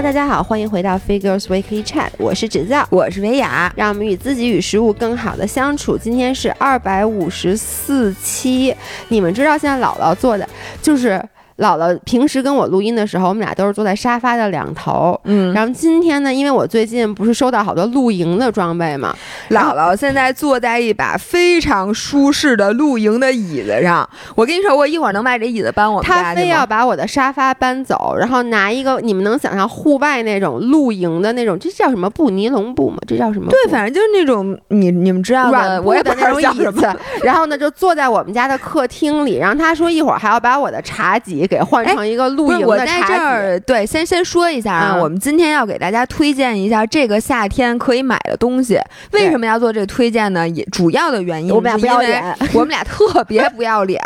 [0.00, 5.98] Hello，大家好，欢迎回到 Figures Weekly Chat，我是芷造，我是维雅，让我们与自己与食物更好的相处。
[5.98, 8.74] 今天是二百五十四期，
[9.08, 10.48] 你们知道现在姥姥做的
[10.80, 11.22] 就是。
[11.60, 15.20] 姥姥平时跟我录音的时候，我们俩都是坐在沙发的两头。
[15.24, 19.14] 嗯，然后今天呢，因为我最近不是收到好多露营的装备嘛，
[19.50, 24.08] 姥姥现在坐在一把非常舒适的露营的椅子上。
[24.34, 32.30] 我跟你说，我一会儿能把这椅子搬我们家他非要把我的沙发搬走，然后拿一个你们能想象户外那种露营的那种，这叫什么布？
[32.30, 32.96] 尼龙布吗？
[33.06, 33.50] 这叫什么？
[33.50, 36.88] 对，反正就是那种你你们知道的 我也的那种椅子。
[37.22, 39.36] 然后呢，就坐在我们家的客厅里。
[39.36, 43.64] 然后他说一会儿还要把我的茶几给换成一个露营的茶几。
[43.66, 48.80] 对，先先说一下啊，我们今天要给大家推荐一下这个夏天可以买的东西。
[49.10, 50.48] 为什么要做这个推荐呢？
[50.48, 54.00] 也主要的原因，我们俩不要脸， 我们俩特别不要脸。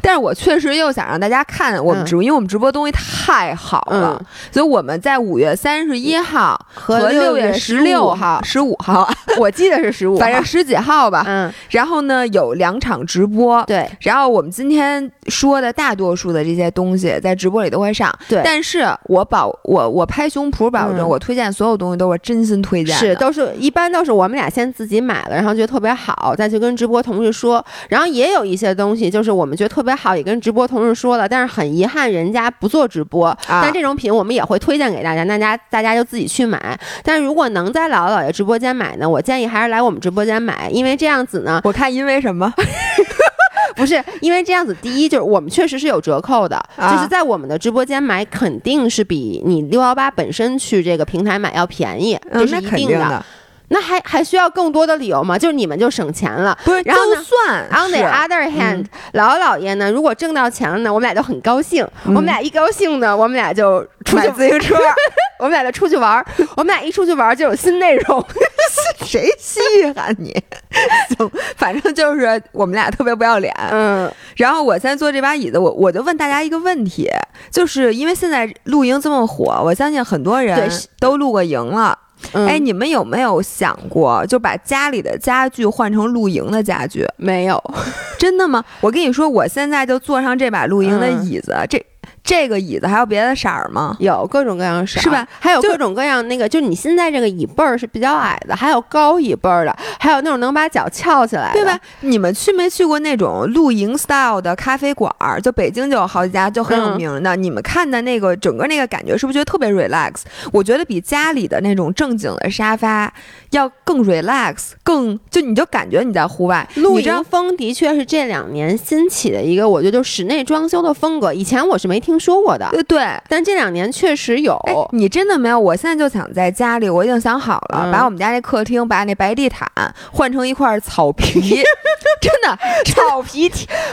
[0.00, 11.24] 但是我确实又想让大家看我们直播，因为我们直播东西太好了，所以我们在五月三十一号和六月十六号、十五号， 我记得是十五，反正十几号吧。
[11.26, 13.88] 嗯，然后呢有两场直播，对。
[14.00, 17.06] 然后我们今天说的大多数的这些东西。
[17.22, 36.78] 在直播里都会上，对，但是我保我我拍胸脯保证，我推荐所有东西都是真心推荐，是都是一般都是我们俩先自己买了，然后觉得特别好，再去跟直播同事说，然后也有一些东西就是我们觉得特别好，也跟直播同事说了，但是很遗憾人家不做直播，但这种品我们也会推荐给大家，大家大家就自己去买。
[37.02, 42.52] 但是如果能在姥姥姥爷直播间买呢，我建议还是来我们直播间买，因为这样子呢，我看因为什么。
[43.74, 53.24] 不是因为这样子，第一就是我们确实是有折扣的，就是在我们的直播间买肯定是比你六幺八本身去这个平台买要便宜，这是一定的。
[53.68, 55.36] 那还还需要更多的理由吗？
[55.36, 56.82] 就是你们就省钱了，不是？
[56.84, 57.64] 然后呢算。
[57.70, 61.86] On the other hand，姥姥姥爷呢，如果挣到钱了呢，我们俩就很高兴。
[62.04, 64.76] 我们俩一高兴呢，我们俩就出去自行车，
[65.40, 66.24] 我们俩就出去玩。
[66.56, 68.24] 我们俩一出去玩就有新内容。
[69.04, 69.60] 谁稀
[69.94, 70.32] 罕你？
[71.16, 73.52] 行，反正就是我们俩特别不要脸。
[73.70, 74.10] 嗯。
[74.36, 77.10] 然后我现在坐这把椅子，我我就问大家一个问题，
[77.50, 81.98] 就是因为现在露营这么火，我相信很多人都露过营了。
[82.32, 87.06] 哎，你们有没有想过，就把家里的家具换成露营的家具？
[87.16, 87.62] 没有，
[88.18, 88.64] 真的吗？
[88.80, 91.84] 我跟你说，我现在就坐上这把露营的椅子，这。
[92.26, 93.96] 这个椅子还有别的色儿吗？
[94.00, 95.26] 有各种各样色，是吧？
[95.38, 101.78] 还有各种各样那个，就你现在这个椅背儿是比较矮的，还有高椅背儿的，还有那种能把脚翘起来，对吧？
[102.00, 105.08] 你们去没去过那种露营 style 的咖啡馆？
[105.40, 107.36] 就北京就有好几家，就很有名的。
[107.36, 110.22] 你们看的那个整个那个感觉，是不是觉得特别 relax？
[110.52, 113.12] 我觉得比家里的那种正经的沙发
[113.50, 116.68] 要更 relax，更就你就感觉你在户外。
[116.74, 121.32] 露营风的确是这两年兴起的一个，我觉得就室内装修的风格。
[121.32, 122.15] 以前我是没听。
[122.18, 124.58] 说过的，对，但这两年确实有。
[124.92, 125.58] 你真的没有？
[125.58, 129.68] 我现在就想在家里，我已经想好了，把我们家那客厅，把那白地毯
[130.12, 131.40] 换成一块草皮，
[132.20, 132.58] 真的
[132.92, 133.48] 草皮，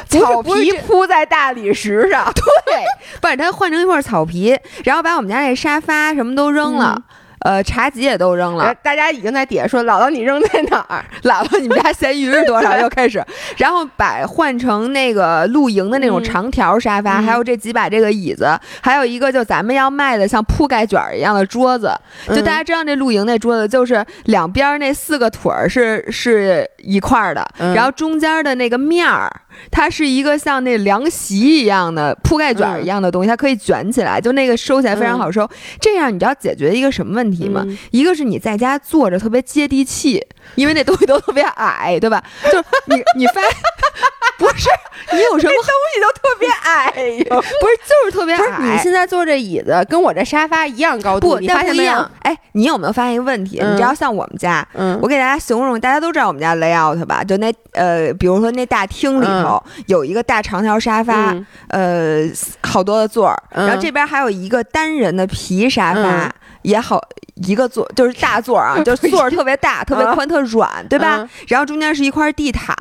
[0.07, 2.31] 草皮铺在大理石上，
[2.65, 2.83] 对，
[3.21, 7.01] 把它换成一块草皮，然后把我们家那沙发什么都扔了。
[7.43, 11.03] 呃，茶几也都扔了，大家已经在底下说：“姥姥，你扔在哪儿？
[11.23, 13.23] 姥姥，你们家咸鱼是多少？” 又开始，
[13.57, 18.47] 然后把换成那个露营的那种长条沙发，还有这几把这个椅子，
[18.81, 21.91] 还有一个就咱们要卖的像铺盖卷一样的桌子。
[22.29, 29.29] 就大家知道那露营那桌子，就是两边那四个腿儿是是一块儿的，然后中间的那个面儿。
[29.69, 35.47] 它是一个像那凉席一样的铺盖卷一样的东西，它可以卷起来，就那个收起来非常好收。
[35.79, 37.65] 这样你知道解决一个什么问题吗？
[37.91, 42.23] 一个是你在家坐着特别接地气，因为那东西都特别矮，对吧？
[42.51, 43.41] 就你你发
[44.37, 44.67] 不是
[45.11, 45.63] 你有什么东
[45.93, 46.91] 西都特别矮
[47.29, 47.41] 哟？
[47.41, 48.57] 不是就是特别矮。
[48.59, 52.05] 你现在坐这椅子跟我这沙发一样高度，不，发现没有？
[52.21, 53.61] 哎，你有没有发现一个问题？
[53.63, 57.23] 你知道像我们家，嗯，我给大家形容，大家都知道我们家 layout 吧？
[57.23, 59.61] 就那呃，比如说那大厅里头。
[59.87, 61.35] 有一个大长条沙发，
[61.67, 62.23] 呃，
[62.61, 67.01] 好多的座儿，然后这边还有一个单人的皮沙发，也好
[67.35, 71.27] 一个座，就是大座啊， 就座儿特别大，特别宽，特软，对吧？
[71.47, 72.75] 然后中间是一块地毯，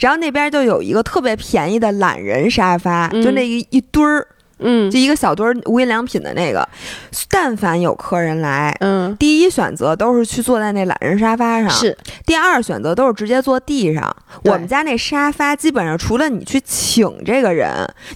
[0.00, 4.26] 然后那边就有一个特别便宜的懒人沙发，就那一一堆儿。
[4.60, 6.66] 嗯，就一个小堆儿无印良品的那个，
[7.28, 11.94] 但凡有客人来，嗯，第一选择都是去坐在那懒人沙发上，是。
[12.24, 14.16] 第二选择都是直接坐地上。
[14.44, 17.68] 我们家那沙发基本上除了你去请这个人，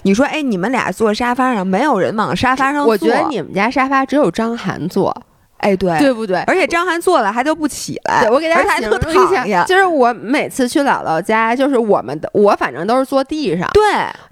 [0.03, 2.93] 你说哎，你们俩坐沙发上，没有人往沙发上坐。
[2.93, 5.13] 我觉得你们家沙发只有张涵坐。
[5.59, 6.39] 哎，对，对不对？
[6.47, 13.83] 而且张翰坐了还都不起来，我给大家形容一下，就是我每次去姥姥家，就是我们的我反正都是坐地上，对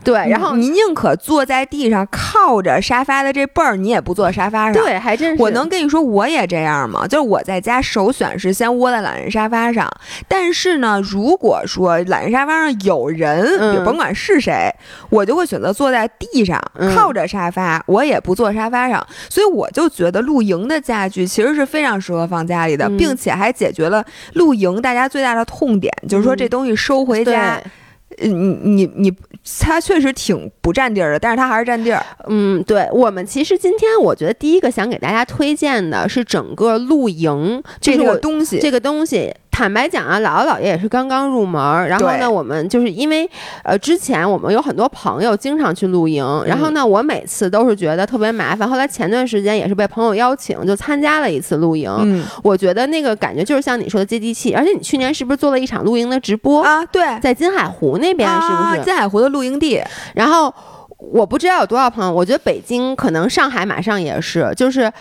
[0.03, 4.73] 对，然后你宁可坐在地上靠着沙发的这背儿，你也不坐沙发上。
[4.73, 5.41] 对，还真是。
[5.41, 7.07] 我能跟你说我也这样吗？
[7.07, 9.89] 就是我在家首选是先窝在懒人沙发上，
[10.27, 14.73] 但是呢，如果说懒人沙发上有人，甭管是谁，
[15.09, 16.61] 我就会选择坐在地上
[16.95, 19.05] 靠着沙发，我也不坐沙发上。
[19.29, 27.61] 所以我就觉得露营的家具其实是非常适合放家里的，并且还解决了露营大家最大的痛点，就是说这东西收回家，
[28.19, 29.13] 你你你，
[29.59, 32.03] 它确实挺不占地儿的，但是它还是占地儿。
[32.27, 39.33] 嗯，对我们其实今天我觉得第一个想给大家推荐的是整个露营这个东西，这个东西。
[39.57, 43.27] 坦白讲啊，姥姥姥爷也是刚刚入门，然后呢，我们就是因为
[43.63, 48.69] 呃，之前我们有很多朋友经常去露营，然后呢，我每次都是觉得特别麻烦。
[48.69, 51.91] 后来前段时间也是被朋友邀请，就参加了一次露营。
[52.01, 56.85] 嗯，我觉得那个感觉就是像你说的接地气，而且你去年是不是做了一场露营的直播啊？
[56.85, 58.83] 对，在金海湖那边是不是？
[58.83, 59.81] 金海湖的露营地。
[60.13, 60.53] 然后
[60.99, 64.93] 我不知道有多少朋友，我觉得北京可能上海马上也是，就是。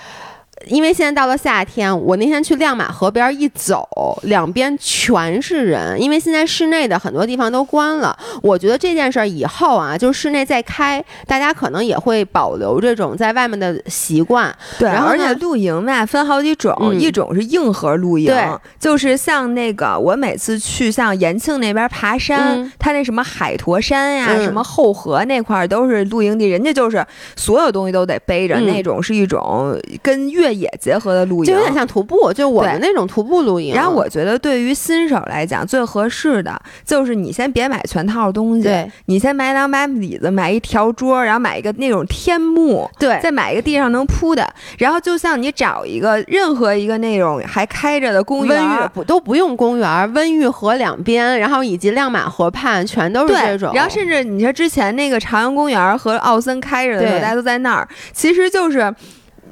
[0.65, 3.87] 因为现在到了夏天，我那天去亮马河边一走，
[4.23, 6.01] 两边全是人。
[6.01, 14.53] 因为现在室内的很多地方都关了，我觉得这件事儿以后啊，就室内再开，大家可能也会保留这种在外面的习惯。
[14.79, 18.35] 对，而且露营嘛，分好几种，一种是硬核露营，
[18.81, 27.07] 就是像那个我每次去像延庆那边爬山，它那什么海坨山呀，什么后河那块儿都是露营地，人家就是
[27.37, 30.46] 所有东西都得背着，那种是一种跟越。
[30.47, 33.75] 越野结合的露营，就有点像徒步，就我们那种徒步露营。
[33.75, 38.69] 然后我觉得，对于新手来讲，最合适的就是你先别买全套东西，
[39.07, 44.49] 你先买两把椅子，买一条桌，然后买一个那种天幕，对，再买一个地上能铺的。
[44.79, 53.73] 然后就像你找一个任何一个那种还开着的公园，温不都不用公园，温玉河两边，然后以及亮马河畔，全都是这种。
[53.75, 58.95] 然后甚至你说之前那个朝阳公园和奥森开着的时候，大家都在那儿，其实就是。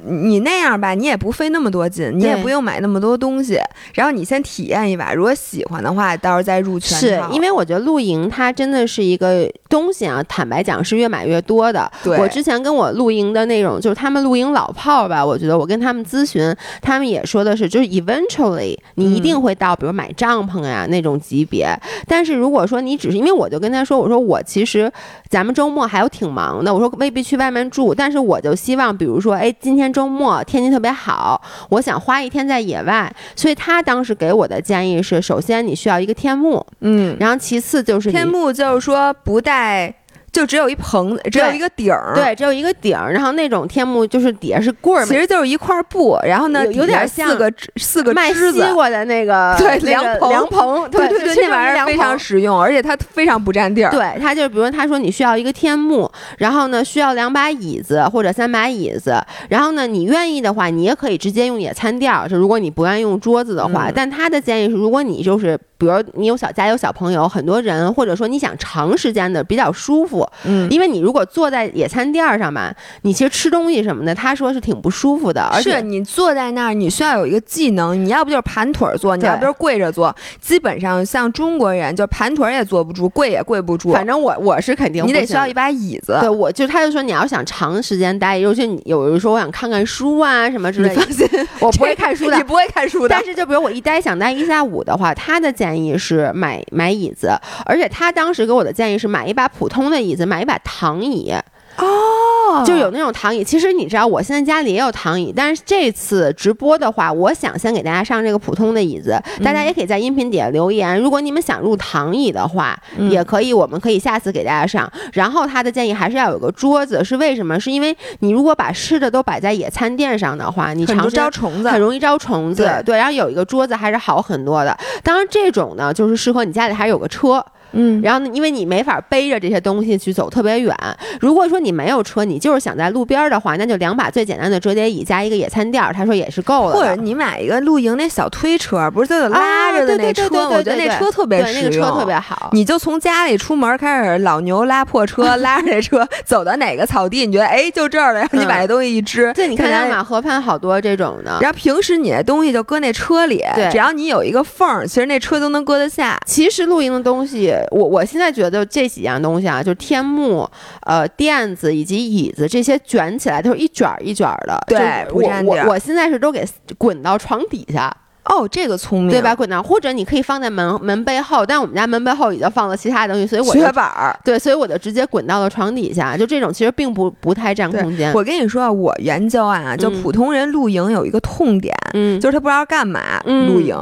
[0.07, 3.59] 你那样吧，你也不费那么多劲，你也不用买那么多东西，
[3.93, 11.91] 然后你先体验一把，如果喜欢的话，到时候再入全是因为我觉得露营它真的是一个东西啊，坦白讲是越买越多的。
[12.19, 21.67] 我之前跟我露营的那种，就是他们露营老炮儿吧，我觉得我跟他们咨询，他们也说的是，就是 eventually 你一定会到，比如买帐篷呀那种级别。
[22.07, 24.91] 但是如果说你只是因为我就跟他说，我说我其实
[25.29, 29.94] 咱们周末还有挺忙的，我说未必去外面住，但是我就希望，比如说，哎，今天。
[29.95, 39.95] 周末天气特别好，我想花一天在野外，所以他当时给我的建议是：首先你需要一个天幕，嗯，然后其次就是天幕，就是说不带。
[40.35, 43.13] 就只有一棚，只有一个顶儿，对，只有一个顶儿。
[43.13, 46.19] 然后那种天幕就是底下是棍儿，其实就是一块布。
[46.25, 53.91] 然后呢，有点像四个四个卖西瓜的那个 对凉棚，凉棚，对对对，那玩意儿非常实用，而且它非常不占地儿。
[53.91, 59.15] 对，它就比如他说你需要一个天幕，然后呢需要两把椅子或者三把椅子，
[59.47, 62.27] 然后呢你愿意的话，你也可以直接用野餐垫儿。
[62.27, 71.05] 就如果你不愿意用桌子的话，但他的建议是，如果你就是比如你有小家有小朋友很多人，或者说你想长时间的比较舒服，嗯，因为你。
[71.05, 72.73] 如果坐在野餐垫上吧，
[73.03, 75.43] 你其实吃东西什么的，他说是挺不舒服的。
[75.53, 80.15] 而且你坐在那儿，你需要有一个技能，你要不就是盘腿坐，你要不就是跪着坐。
[80.41, 83.93] 基本上像中国人，就盘腿也坐不住，跪也跪不住。
[83.93, 86.17] 反正我我是肯定，你得需要一把椅子。
[86.21, 90.95] 对，我就他就说你要想长时间待，尤其有人说我想看看书啊什么之类的。
[90.95, 91.27] 放心，
[91.59, 93.09] 我不会看书的， 你不会看书的。
[93.09, 97.31] 但是就比如我一待想待一下午的话，他的建议是买买椅子，
[97.63, 101.33] 而且他当时给我的建议是买一把普通的椅子，买一把躺椅。
[101.77, 103.43] 哦，就有那种躺椅。
[103.43, 109.21] 其实你知道，我现在家里也有躺椅，但是这次直播的话，我想先给大家上这个普通的椅子。
[109.43, 114.89] 大家也可以在音频底下留言，如果你们想入躺椅的话，也可以，我们可以下次给大家上。
[115.11, 117.59] 然后他的建议还是要有个桌子，是为什么？
[117.59, 122.63] 是因为你如果把吃的都摆在野餐垫上的话，你常招虫子，很容易招虫子。
[122.85, 124.77] 对，然后有一个桌子还是好很多的。
[125.03, 127.45] 当然，这种呢，就是适合你家里还有个车。
[127.71, 130.75] 嗯，然后呢，因为你没法背着这些东西去走特别远。
[131.19, 136.75] 如果说你没有车，你就是想在路边的话，那就两把最简单的折叠椅加一个野餐垫儿，他说也是够了。
[136.75, 140.25] 或者你买一个露营那小推车，不是都有拉着的那车？
[140.49, 142.49] 我觉得那车特别实用，那个车特别好。
[142.53, 149.31] 你就从家里出门开始，老牛拉破车，拉着这车走到哪个草地，你觉得哎就这儿了，然后你把这东西一支。
[149.35, 151.37] 对，你看大马河畔好多这种的。
[151.41, 156.17] 然后平时你的东西就搁那车里，只要你有一个缝儿，其实那车都能搁得下。
[156.25, 160.49] 其实露营的东西我我现在觉得这几样东西啊，就是天幕、
[160.85, 166.45] 呃垫子以及椅子这些卷起来都是一卷儿一卷儿的，对，我我我现在是都给
[166.77, 167.95] 滚到床底下。
[168.27, 169.35] 哦，这个聪明，对吧？
[169.35, 176.17] 滚到，或者你可以放在门门背后，但我们家门背后已经放了其他东西，所以我雪板儿，对，所以我就直接滚到了床底下。
[176.17, 178.11] 就这种其实并不不太占空间。
[178.13, 183.75] 我跟你说啊，我研究啊，就普通人露营有一个痛点，嗯，就是他不知道干嘛露营，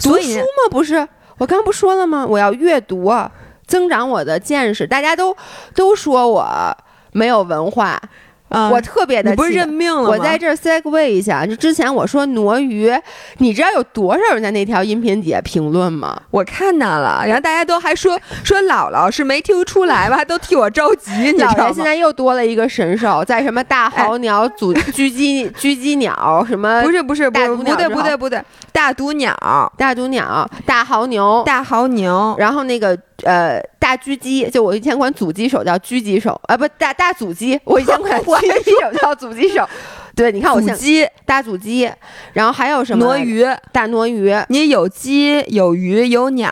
[0.00, 0.68] 读书吗？
[0.68, 1.06] 不是，
[1.38, 2.26] 我刚不说了吗？
[2.26, 3.12] 我要阅读，
[3.66, 4.86] 增长我的见识。
[4.86, 5.36] 大家都
[5.74, 6.76] 都说我
[7.12, 8.00] 没有文化。
[8.48, 12.90] 我特别的，不是认命了我在这儿 segue 一下，就之前我说挪鱼，
[13.38, 16.20] 你知道有多少人在那条音频底下评论吗？
[16.30, 21.10] 我看到了，然后大家都还说 说姥姥是没听出来吧，都替我着急。
[21.12, 21.72] 你知道吗？
[21.74, 26.82] 现在又多了一个神兽，在什么大豪鸟组狙击狙击鸟什么？
[26.82, 28.40] 不是不是不是不对不对不对，
[28.72, 29.34] 大毒鸟
[29.76, 32.96] 大毒鸟大豪牛大豪牛，然后那个。
[33.24, 39.66] 呃，大狙击，就我以前管阻击手叫狙击手，啊，不大大阻击，我以前管狙击手叫 阻击手。
[40.14, 41.90] 对，你看我阻击大阻击，
[42.32, 43.04] 然后还有什么？
[43.04, 44.34] 挪鱼，大挪鱼。
[44.48, 46.50] 你有鸡有鱼有鸟。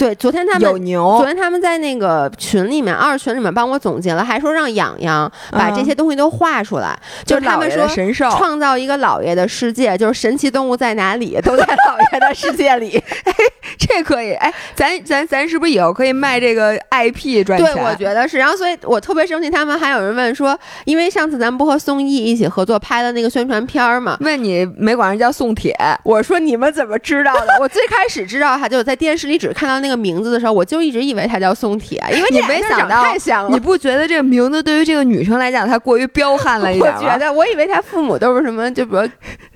[0.00, 1.18] 对，昨天他们有牛。
[1.18, 6.98] 昨天他们在那个群里面，二群里面帮我总结了，还说让养养把这些东西都画出来。
[7.26, 7.86] 就是他们说
[8.30, 12.96] 创造一个老爷的世界，就是神奇动物在哪里，都在老爷的世界里。
[13.24, 13.34] 哎，
[13.78, 14.32] 这可以。
[14.32, 17.74] 哎，咱咱咱是不是以后可以卖这个 IP 赚钱？
[17.74, 18.38] 对，我觉得是。
[18.38, 27.58] 然后，所以我特别生气，他们还有人问说，因为上次咱们不和宋轶一起合作拍的那个宣传片嘛，问你没管人叫宋铁，我说你们怎么知道的？
[27.60, 29.89] 我最开始知道他就在电视里只看到那个。
[29.96, 33.50] 名字的时候，我就一直以为他叫宋铁， 因为你没想到太像了。
[33.50, 36.98] 你不觉得这个名字对于这个女生来讲，她过于彪悍了一点吗？
[37.02, 39.08] 我觉得，我以为他父母都是什么，就比如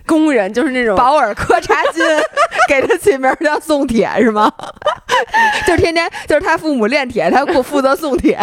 [0.07, 2.03] 工人，就是那种 保尔柯察金，
[2.69, 4.53] 给他起名叫宋铁是吗？
[5.67, 8.39] 就天天就是他父母炼铁，他不负责送铁。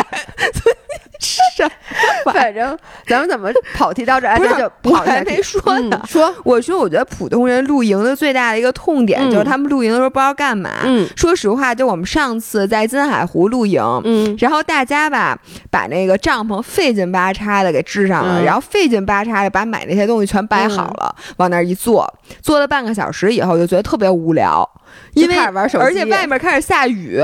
[1.22, 1.64] 是，
[2.34, 4.38] 反正咱们怎么跑题到这儿？
[4.38, 6.02] 不是，我还没说呢。
[6.08, 10.72] 说，我说，我觉得普通人露营的最大的一个痛点就是他们露营的时候不知道干嘛。
[10.84, 15.38] 嗯，说实话，就我们上次在金海湖露营，嗯，然后大家吧
[15.70, 22.12] 把那个帐篷费劲巴叉的给支上了，然后费劲巴叉的把买那些东西全摆好了，往那儿一坐，
[22.42, 24.68] 坐了半个小时以后就觉得特别无聊，
[25.14, 27.18] 因为而且外面开始下雨，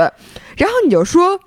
[0.56, 1.38] 然后你就说。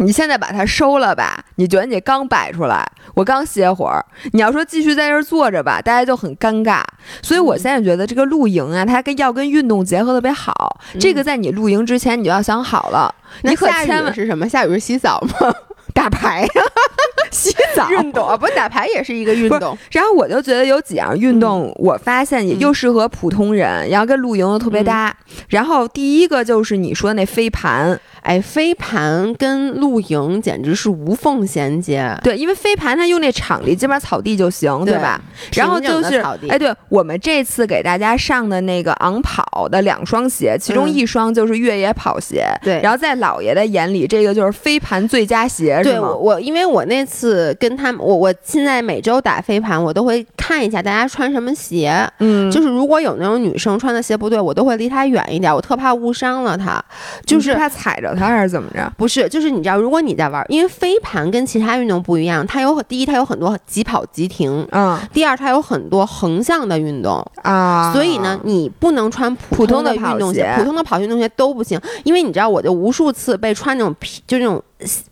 [0.00, 1.44] 你现在把它收了吧？
[1.56, 4.04] 你觉得你刚摆出来，我刚歇会儿。
[4.32, 6.82] 你要说继续在这儿坐着吧，大家就很尴尬。
[7.22, 10.80] 所以我现在觉得这个露营啊，它跟要跟运动结合特别好。
[10.98, 13.14] 这个在你露营之前你就要想好了。
[13.42, 14.48] 你可千万是什么？
[14.48, 15.54] 下雨是洗澡吗？
[15.92, 16.62] 打牌呀，
[17.30, 19.76] 洗澡运动啊，不打牌也是一个运动。
[19.90, 25.14] 然后我就觉得有几样运动，我发现也又适合普通人，然后跟露营又特别搭。
[25.48, 28.00] 然后第一个就是你说那飞盘。
[28.22, 32.14] 哎，飞盘跟露营简直是无缝衔接。
[32.22, 35.18] 对，因为飞盘它用那场地基本上草地就行，对吧？
[35.54, 42.46] 然后就是，哎，对我们这次给大家上的那个昂跑的两双鞋，其中一双就是越野跑鞋。
[42.62, 46.14] 对，然后在老爷的眼里，这个就是飞盘最佳鞋，是吗？
[46.14, 47.19] 我因为我那次
[47.58, 52.08] 跟他们，我我现在每周打飞盘，我都会看一下大家穿什么鞋。
[52.18, 56.82] 嗯，就是如果有那种女生穿的鞋不对，我都会离她远一点，我特怕误伤了她，
[57.26, 58.14] 就是怕踩着。
[58.14, 58.92] 她还是怎么着？
[58.96, 67.24] 不是，就是你知道，如果你在玩，因为飞盘跟其他运动不一样，它有第一，它有很多急跑急停，嗯，第二，它有很多横向的运动。
[67.42, 74.62] 啊，所以呢，你不能穿普通的运动鞋，普通的跑运动鞋都不行，因为你知道，我就无数次被穿那种皮，就那种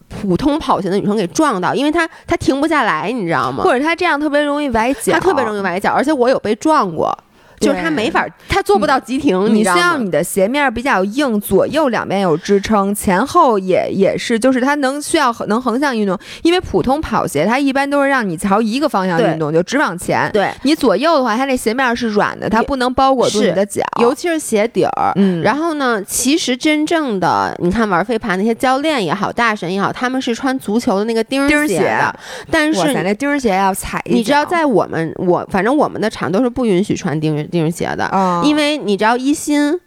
[0.08, 3.62] 普通跑鞋的女生给撞到，因为她她停不下来，你知道吗？
[3.62, 7.16] 或者她这样特别容易崴脚，她特别容易崴脚，而且我有被撞过。
[7.60, 9.52] 就是它没法，它做不到急停。
[9.54, 16.18] 你需要你的鞋面比较硬，左右两边有支撑，前后也也是，就是它能需要能横向运动。
[16.42, 20.30] 因为普通跑鞋它一般都是让你朝一个方向运动，就直往前。
[20.32, 25.12] 对你左右的话，它那鞋面是软的，它不能包裹住你的脚，尤其是鞋底儿。
[25.16, 25.42] 嗯。
[25.42, 32.14] 然后呢，其实真正的你看玩飞盘那些教练也好，大神也好，他们是穿足球的那个钉鞋的。
[32.50, 34.02] 但是那钉鞋要踩。
[34.04, 37.47] 你知道，在我们我反正我们的场都是不允许穿钉。
[37.50, 38.10] 钉鞋的，
[38.44, 39.78] 因为你知道一心，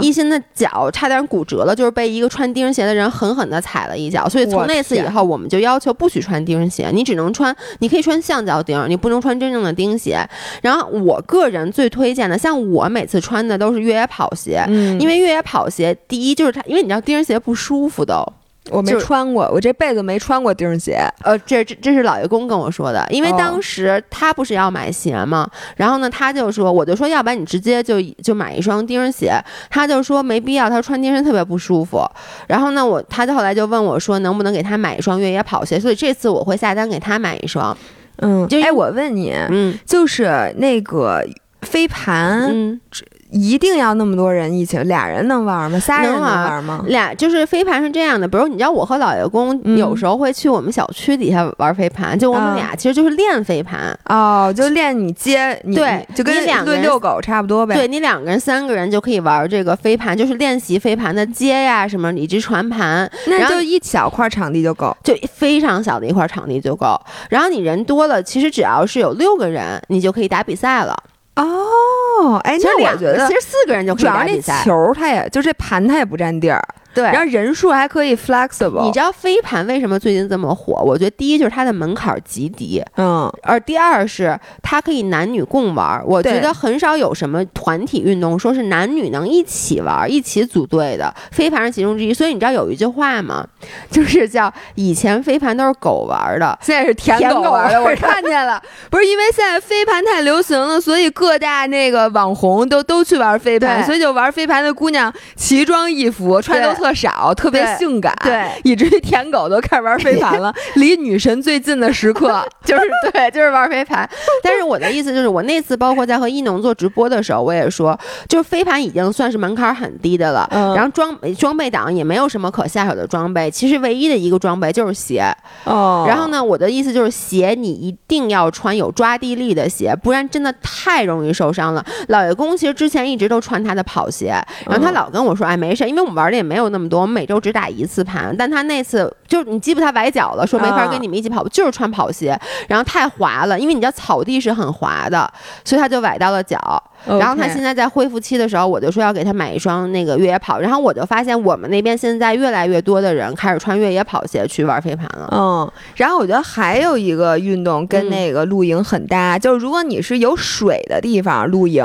[0.00, 10.18] 一心的脚差点骨折了，就是被一个穿钉鞋的人狠狠地踩了一脚，所以从那次以后，我们就要求不许穿钉鞋，你只能穿，你可以穿橡胶钉，你不能穿真正的钉鞋。
[10.62, 14.64] 然后我个人最推荐的，像我每次穿的都是越野跑鞋，
[14.98, 18.26] 因为越野跑鞋第一就是它，因为你知道钉鞋不舒服都。
[18.68, 21.02] 我没穿过，我这辈子没穿过钉鞋。
[21.22, 29.32] 呃，这这这是老爷公跟我说的，因为当时他不是要买鞋嘛，然后呢，他就说，我就说，要不然你直接就就买一双钉鞋。
[29.70, 32.06] 他就说没必要，他穿钉鞋特别不舒服。
[32.46, 35.80] 然后呢，我他就后来就问我说，能不能给他买一双越野跑鞋？
[35.80, 37.76] 所以这次我会下单给他买一双。
[38.18, 41.24] 嗯，就哎，我问你，嗯，就是那个
[41.62, 42.80] 飞盘，嗯。
[43.30, 45.78] 一定要那么多人一起，俩人能玩吗？
[45.78, 46.84] 仨人能玩吗？
[46.86, 57.74] 俩就是飞盘是这样的，比如你知道我和老爷公有时候会去我们小区底下玩飞盘，就我们俩其实就是练飞盘哦，就练你接你，对，就跟两个人遛狗差不多呗。
[57.74, 63.10] 对你两个人、三个人就可以玩这个飞盘，就是练习飞盘的接呀什么，以及传盘。
[63.26, 67.00] 那就一小块场地就够，就非常小的一块场地就够。
[67.28, 70.96] 然后你人多了，其实只要是有六个人，你就可以打比赛了。
[71.36, 74.62] 哦，哎，那我觉得其实四个人就可以打比赛。
[74.64, 76.62] 球它也就这盘，它也不占地儿。
[76.94, 78.82] 对，然后人数还可以 flexible。
[78.84, 80.82] 你知道飞盘为什么最近这么火？
[80.84, 86.02] 我觉得第一就是它的门槛极低，嗯，而第二是它可以男女共玩。
[86.04, 92.12] 我觉得很少有什么团体运动说是男女能一起玩、一起组队的，飞盘是其中之一。
[92.12, 93.46] 所以你知道有一句话吗？
[93.88, 97.80] 就是叫以前飞盘都是狗玩的，现在是舔狗玩的。
[97.80, 106.79] 我看见了， 不是因为现在飞盘太流行了，所以各大那个网红都都去玩飞盘，所以就玩飞盘的姑娘奇装异服，穿都。
[106.80, 110.52] 特少，特别性感，对，以至于舔狗都开始玩飞盘了。
[110.76, 112.82] 离女神最近的时刻， 就是
[113.12, 114.08] 对， 就是玩飞盘。
[114.42, 120.48] 但是我的意思就是，我那次包括在和一农做直播的时候，我也说，就是飞盘已经算是门槛很低的了。
[120.52, 120.74] 嗯。
[120.74, 125.22] 然后装装备党也没有什么可下手的装备，其实唯一的一个装备就是鞋。
[125.64, 126.06] 哦。
[126.08, 131.84] 然后呢，我的意思就是鞋你一定要穿有抓地力的鞋，不然真的太容易受伤了。
[132.08, 134.28] 老爷公其实之前一直都穿他的跑鞋，
[134.64, 136.69] 然后他老跟我说，哎，没事，因为我们玩的也没有。
[136.70, 145.30] 那么多，我们每周只打一次盘，但他那次就是你记不他崴脚了，说没法跟你们一起跑步，就是穿跑鞋，然后太滑了，因为你知道草地是很滑的，
[145.64, 146.82] 所以他就崴到了脚。
[147.06, 155.28] 然后他现在在恢复期的时候，我就说要给他买一双那个越野跑，然后我就发现我们那边现在越来越多的人开始穿越野跑鞋去玩飞盘了。
[155.32, 161.84] 嗯，然后我觉得还有一个运动跟那个露营很搭，就是如果你是有水的地方露营，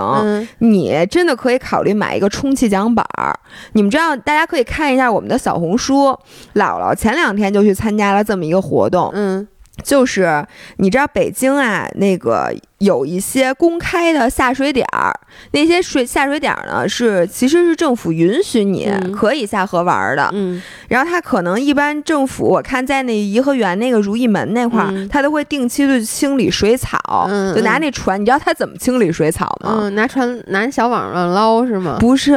[0.59, 3.37] 你真的可以考虑买一个充气桨板儿。
[3.73, 6.07] 你们知道，大家可以看一下我们的小红书，
[6.55, 9.09] 姥姥前两天就去参加了这么一个活动。
[9.13, 9.47] 嗯，
[9.81, 10.45] 就是
[10.77, 12.53] 你知道北京啊，那个。
[12.79, 15.17] 有一些公开的下水点儿，
[15.51, 20.29] 那些水下水点儿呢是其实是政府允许你可以下河玩的。
[20.33, 26.99] 嗯，然后他可能一般政府我看在那颐和园那个如意门那块儿，他都会定期的清理水草，
[27.55, 28.19] 就拿那船。
[28.19, 29.77] 你知道他怎么清理水草吗？
[29.79, 31.97] 嗯，拿船拿小网上捞是吗？
[31.99, 32.33] 不是，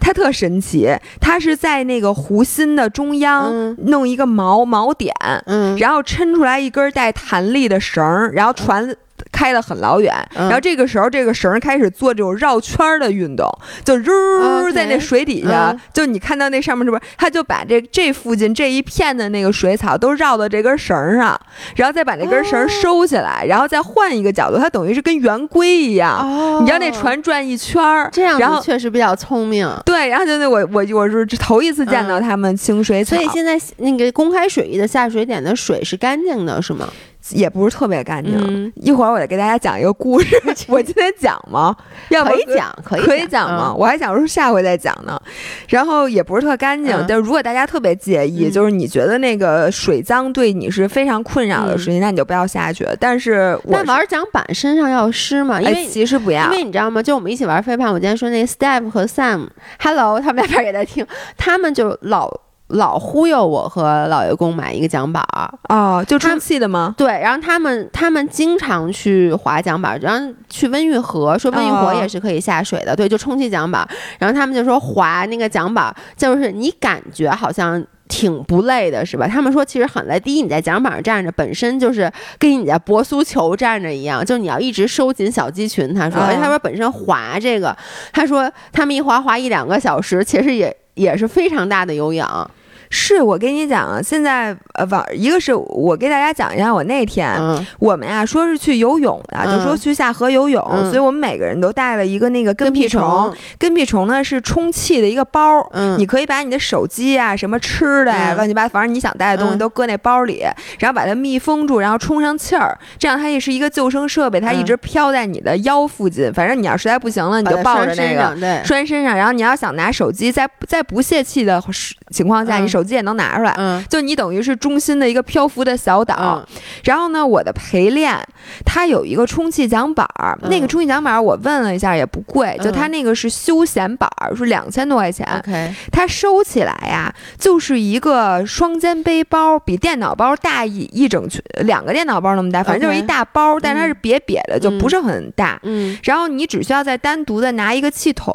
[0.00, 0.88] 他特神奇，
[1.20, 5.12] 他是在那个湖心的中央弄一个锚锚点，
[5.46, 8.94] 嗯，然后抻出来一根带弹力的绳，然后船。
[9.32, 13.48] 开得很老远，然后这个时候这个绳开始做这种绕圈的运动，
[13.84, 17.02] 就呜在那水底下，就你看到那上面是不是？
[17.16, 21.38] 他就把这这附近这一片的那个水草都绕到这根绳上，
[21.76, 26.26] 然后再把那根绳收起来，然后再换一个角度，它等于是跟圆规一样。
[26.60, 29.68] 你知道那船转一圈儿，这样子确实比较聪明。
[29.84, 33.16] 对，然后就那我我我是头一次见到他们清水草。
[33.16, 36.88] 所以现在那个公开水域的下水点的水是干净的，是吗？
[37.32, 38.72] 也不是特别干净。
[38.76, 40.40] 一会儿我再给大家讲一个故事。
[40.68, 41.74] 我今天讲吗？
[42.08, 43.74] 要可以讲，可以可以讲吗？
[43.76, 45.20] 我还想说下回再讲呢。
[45.68, 47.04] 然后也不是特干净。
[47.08, 52.86] 但如果大家特别介意，就是你觉得那个水脏对你是非常困扰的事情，那你就不要下去。
[52.98, 55.60] 但是，但玩桨板身上要湿嘛？
[55.60, 56.44] 因为其实不要。
[56.44, 57.02] 因为你知道吗？
[57.02, 62.30] 就我们一起玩飞盘，我今天说那 Step 和 Sam，Hello，他们俩边也在听，他们就老。
[62.70, 66.94] 老忽悠我和老爷公买一个桨板儿哦，就充气的吗？
[66.96, 73.86] 对，然后他们他们经常去划桨板，然后去温榆河，说温榆河也是可以下水的，对，就充气桨板。
[74.18, 79.26] 然后他们就说划那个桨板，就是你感觉好像挺不累的，是吧？
[79.26, 80.18] 他们说其实很累。
[80.20, 85.92] 第一，你在桨板上站着，本身就是跟你在搏苏球站着一样，就你要一直收紧小肌群。
[85.94, 87.76] 他说，而且他说本身划这个，
[88.12, 92.50] 他说他们一划划一两个小时，其实也也是非常大的有氧。
[92.90, 97.32] 是我跟你讲，现在呃，网一个是我给大家讲一下，我那天
[97.78, 103.32] 我们呀说是去游泳的，就说去下河游泳，所以我们每个人都带了一个那个跟屁虫。
[103.58, 105.64] 跟屁虫呢是充气的一个包，
[105.98, 110.44] 你可以把你的手机啊、什么吃的呀、乱七八糟，反正你想带的东西都搁那包里，
[110.80, 116.32] 然后把它密封住，然后充上气儿，这样它也是一个救生设备，它一直飘在你的腰附近。
[116.32, 119.16] 反正你要实在不行了，你就抱着那个拴身上。
[119.16, 121.62] 然后你要想拿手机，在在不泄气的
[122.10, 122.79] 情况下，你手。
[122.80, 123.54] 手机也能拿出来。
[123.58, 126.42] 嗯，就你等于是中心的一个漂浮的小岛。
[126.84, 128.16] 然后呢，我的陪练
[128.64, 135.26] 它有一个充气桨板儿，那个充气桨板儿我问了一下也不贵，就它那个是休闲板儿，是两千多块钱。
[135.38, 145.60] OK，它收起来呀，就是一个双肩背包，比电脑包大一一整群，两个电脑包那么大，反正就是一大包，但是它是瘪瘪的，就不是很大。
[145.64, 148.34] 嗯，然后你只需要再单独的拿一个气筒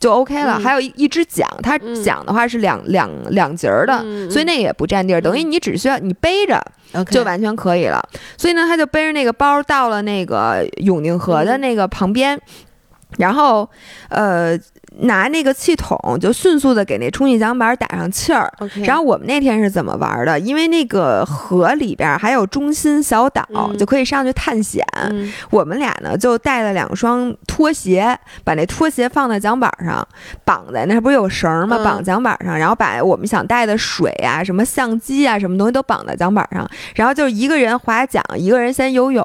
[0.00, 6.64] 就 OK 了，还有一一只桨，它桨的话是两两两节儿的，所以那个也不占地儿，等于你只需要你背着
[7.10, 8.02] 就完全可以了。
[8.36, 12.40] 所以呢，他就背着那个包到了那个永定河的那个旁边，
[13.18, 13.68] 然后
[14.08, 14.58] 呃。
[15.00, 18.52] 拿那个气筒就迅速的给那充气桨板打上气儿，
[18.84, 20.38] 然后我们那天是怎么玩的？
[20.38, 23.44] 因为那个河里边还有中心小岛，
[23.78, 24.84] 就可以上去探险。
[25.50, 30.06] 我们俩呢就带了两双拖鞋，把那拖鞋放在桨板上，
[30.44, 31.78] 绑在那不是有绳吗？
[31.84, 39.24] 绑桨板上，然后把我们想带的水啊、什么相机啊、什么东西都绑在桨板上，然后就一个人划桨，一个人先游泳，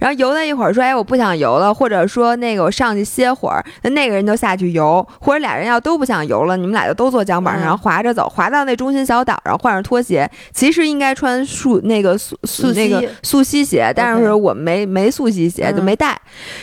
[0.00, 5.03] 然后游了一会儿说：“哎，我不想游了。”或者说那个我上去歇会儿，那那个人就下去游。
[5.20, 10.30] 或者俩人要都不想游了，你们俩就都坐桨板上，然后划着走，划到那中心小岛上，换上拖鞋。
[10.52, 16.20] 其实应该穿素那个素素那个素吸鞋，但是我们没没素吸鞋，就没带。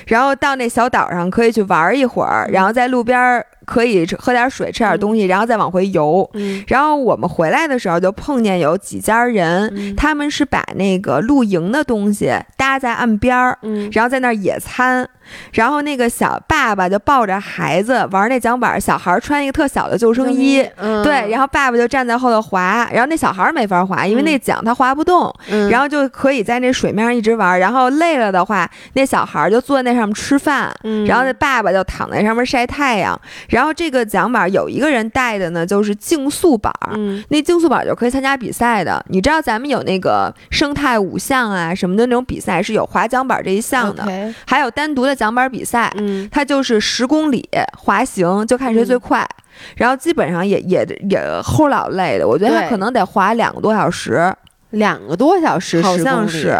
[0.07, 3.45] 然后到那小岛上可以去玩一会儿，然后在路边。
[3.65, 6.29] 可以喝点水，吃点东西，然后再往回游。
[6.67, 13.57] 然后我们回来的时候就碰见有几家人，他们是把那个露营的东西搭在岸边儿，
[13.91, 15.07] 然后在那儿野餐。
[15.53, 20.61] 然后那个小爸爸就抱着孩子玩那桨板，小孩穿一个特小的救生衣，
[21.03, 25.33] 对，然后爸爸就站在后头划，然后那小孩没法划，因为那桨他划不动，
[25.69, 27.57] 然后就可以在那水面上一直玩。
[27.57, 30.73] 然后累了的话，那小孩就坐在那上面吃饭，
[31.05, 33.17] 然后那爸爸就躺在上面晒太阳。
[33.51, 36.93] 然后这个桨板有一个人带的呢，就是竞速板儿。
[36.95, 39.05] 嗯，那竞速板就可以参加比赛的。
[39.09, 45.93] 你知道咱们有那个生态五项啊什么的那种比赛是有划桨板这一项的，还有单独的桨板比赛。
[45.97, 49.27] 嗯，它就是十公里滑行，就看谁最快。
[49.75, 54.33] 然后基本上也也也齁老累的，我觉得他可能得滑两个多小时，
[54.69, 56.57] 两个多小时，好像是，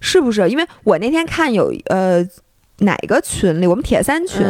[0.00, 0.48] 是不是？
[0.48, 2.24] 因为我那天看有呃。
[2.80, 3.66] 哪个群里？
[3.66, 4.44] 我们铁三群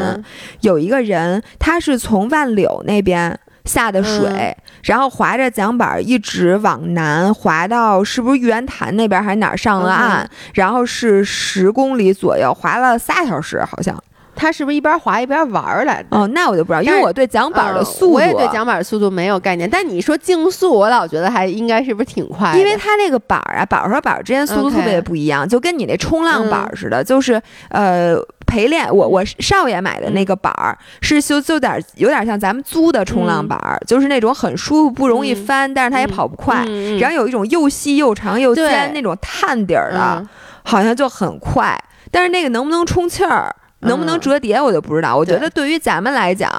[0.63, 13.97] 有一个人，他是从万柳那边下的水，然后划着桨板一直往南划到是不是玉渊潭那边还是哪儿上了岸，然后是十公里左右，划了仨小时，好像。
[14.35, 16.17] 他是不是一边滑一边玩来的？
[16.17, 19.69] 哦，那我就不知道，因为我对桨板的速度，我也对桨板的速度没有概念。
[19.69, 22.57] 但你说竞速，我老觉得还应该是不是挺快？
[22.57, 28.17] 因为它那个板儿啊，板儿和板儿之间速度特别不一样，就跟你那冲浪板似的，就是呃
[28.47, 28.89] 陪练。
[28.91, 36.65] 我我少爷买的那个板儿是就就点有点像咱们租的冲浪板儿，就是那种很舒服，不容易翻，但是它也跑不快。
[36.99, 40.27] 然后有一种又细又长又尖那种碳底儿的，
[40.65, 41.79] 好像就很快。
[42.11, 43.55] 但是那个能不能充气儿？
[43.81, 45.17] 能不能折叠我就不知道。
[45.17, 46.51] 我觉得对于咱们来讲，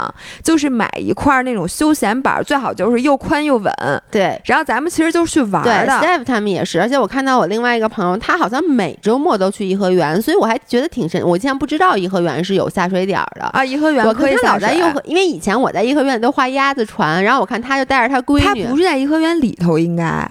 [0.43, 3.71] 就是买一块那种休闲板，最好就是又宽又稳。
[4.09, 5.93] 对，然后咱们其实就是去玩的。
[5.93, 11.21] Steve 他们也是，而且我看到我另外一个朋友，他好像每周末都去颐和园，所以我还觉得挺神。
[11.25, 13.63] 我竟然不知道颐和园是有下水点的啊！
[13.63, 20.29] 颐和园我可以老在颐和，因为以前我在颐和园都划鸭子船，然后我看他就带着他闺女，他不是在颐和园里头，应该。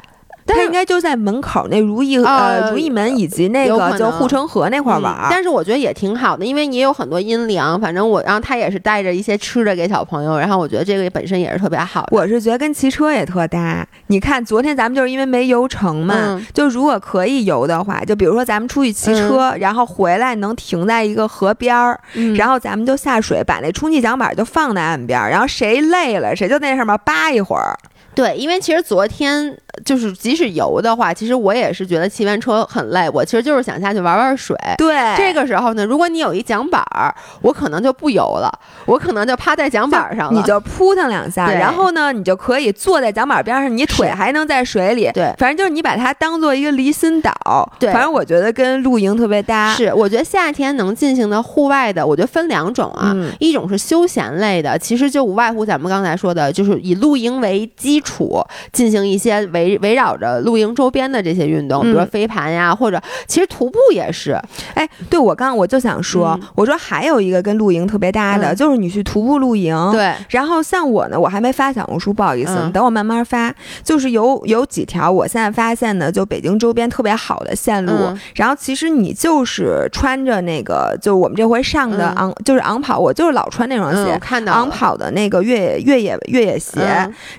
[0.51, 7.81] 他应该就在门口那如意呃如意门以及那个就护城河那块玩，但是我觉得也挺好的，因为你也有很多阴凉。
[7.81, 12.07] 反正我，然后他也是带着一些吃的给小朋友，然后我觉得这个本身也是特别好。
[12.11, 13.87] 我是觉得跟骑车也特搭。
[14.09, 21.99] 你看昨天咱们就是因为没游成嘛，就如果可以游的话，就比如说咱们出去骑车，然后回来能停在一个河边儿，
[22.37, 27.77] 然后咱们就下水，把那充气桨板就放在岸边，然后谁累了谁就在那上面扒一会儿。
[28.15, 34.57] 对，因为其实昨天就是即使游的话，其实我也是觉得骑完车很累，我其实就是想下去玩玩水。
[34.77, 38.53] 对，这个时候呢，如果你有一桨板儿，我可能就不游了，
[38.85, 45.09] 我可能就趴在桨板上了，你就扑腾两下，然后呢，你就可以坐在桨板边上，你腿还能在水里。
[45.15, 47.33] 对，反正就是你把它当做一个离心岛。
[47.79, 49.73] 对，反正我觉得跟露营特别搭。
[49.75, 58.01] 是，我觉得夏天能进行的户外的，我觉得分两种啊，一种是休闲类的，其实就无外乎咱们刚才说的，就是以露营为基。
[58.11, 64.37] 处进行一些围围绕着露营周边的这些运动，比如说飞盘呀，或者其实徒步也是。
[64.75, 69.77] 哎，对我刚我就想说，我说还有一个跟露营特别搭的，就是你去徒步露营。
[69.93, 73.55] 对，然后像我呢，我还没发小红书，不好意思，等我慢慢发。
[73.85, 77.93] 就是有有几条我现在发现呢，就北京周边特别好的线路。
[78.35, 86.81] 然后其实你就是穿着那个，就我们这回上的昂，就是昂跑，我就是老穿那双鞋，看到昂跑的那个越野越野越野鞋，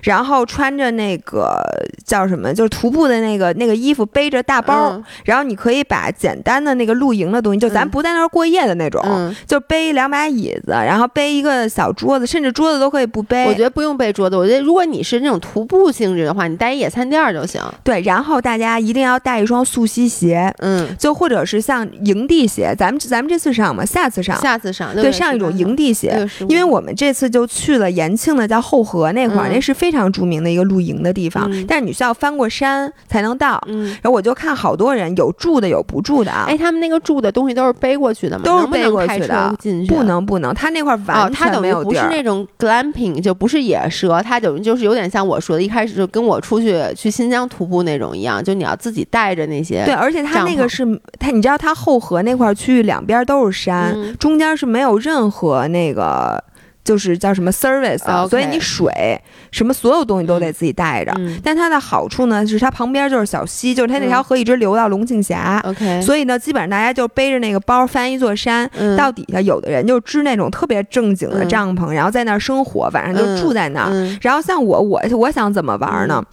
[0.02, 0.46] 然后。
[0.52, 1.64] 穿着那个
[2.04, 13.46] 叫什么，就是徒步的那个那个衣服，背着大包，然后你可以把简单的那个露营的东西，就咱不在那儿过夜的那种，就背两把椅子，然后背一个小桌子，甚至桌子都可以不背。
[13.46, 17.62] 我觉得不用背桌子，我觉得如果你是那种徒步性质的话，你带一野餐垫儿就行。
[17.82, 33.62] 对，然后大家一定要带一双速吸鞋，嗯，就或者是像营地鞋，咱们咱们这次上嘛，下次上，下次上，对，上一种营地鞋，因为我们这次就去了延庆的叫后河那块儿，那是非常著名的一个露营的地方，但是你需要翻过山才能到。
[33.68, 36.46] 嗯，然后我就看好多人有住的有不住的啊。
[36.48, 38.44] 哎，他们那个住的东西都是背过去的吗？
[38.44, 39.54] 都是背过去的，
[39.88, 41.92] 不能不能，他那块完全没有地儿。
[41.92, 49.84] 不是那种 glamping，就不是野蛇，它等于就是有点像我说的，一开始就跟我出去去新疆徒步那种一样，就你要自己带着那些。
[49.84, 50.84] 对，而且它那个是
[51.18, 56.42] 它，你知道它后河那块区域两边都是山，中间是没有任何那个。
[56.84, 61.14] 就是叫什么 service，所以你水什么所有东西都得自己带着。
[61.42, 65.60] 但它的好处呢，是它旁边就是小溪，就是它那条河一直流到龙庆峡。
[65.64, 74.18] OK，所以呢，基本上大家就背着那个包翻一座山，到底下有的人就支那种特别正经的帐篷，然后在那儿生活，晚上就住在那儿。
[74.20, 76.24] 然后像我，我我想怎么玩呢？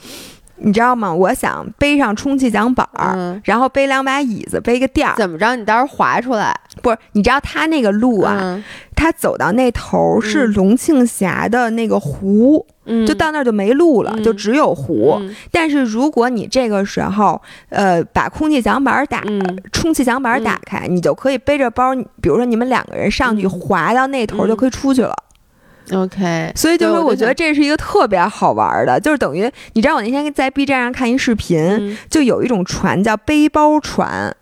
[0.61, 1.13] 你知道吗？
[1.13, 5.15] 我想背上充气桨板儿，然后背两把椅子，背个垫儿。
[5.15, 5.55] 怎么着？
[5.55, 6.53] 你到时候滑出来？
[6.81, 8.63] 不是，你知道他那个路啊？
[8.95, 12.65] 他走到那头是龙庆峡的那个湖，
[13.07, 15.17] 就到那儿就没路了，就只有湖。
[15.51, 19.23] 但是如果你这个时候，呃，把空气桨板打，
[19.71, 25.15] 充气桨板打开，你就可以背着包，比如说你们两个人上去滑到那头就可以出去了。
[25.91, 34.35] OK，所以就是我觉得这是一个特别好玩的，就是等于你知道我那天在 B 站上看一视频，就有一种船叫背包船，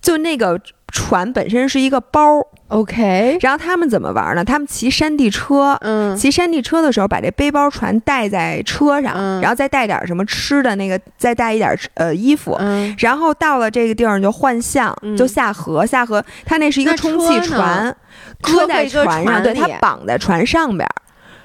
[0.00, 0.60] 就那个
[0.92, 2.22] 船本身是一个包。
[2.68, 4.44] OK，然后他们怎么玩呢？
[4.44, 17.96] 他们骑山地车，嗯，骑山地车的时候把这背包船带在车上，然后再带点什么吃的，那个再带一点呃衣服，嗯，然后到了这个地儿就换向，就下河，下河，他那是一个充气船，
[18.42, 20.86] 搁在船上，对，它绑在船上边，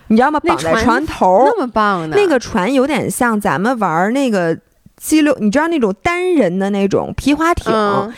[0.07, 0.41] 你知道吗？
[0.41, 4.57] 绑在船头，那么棒的，那个船有点像咱们玩那个。
[5.03, 7.73] 激流，你知道那种单人的那种皮划艇，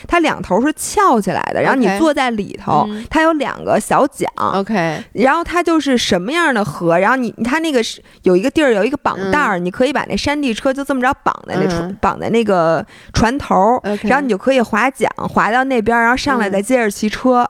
[0.08, 4.30] 它两头是翘起来的，然后你坐在里头，它有两个小桨。
[4.38, 17.50] OK，然后它就是什么样的河，然后你它那个是有一个地儿有一个绑带儿，你可以把那山地车就这么着绑在那船绑在那个船头，然后你就可以划桨划到那边，然后上来再接着骑车。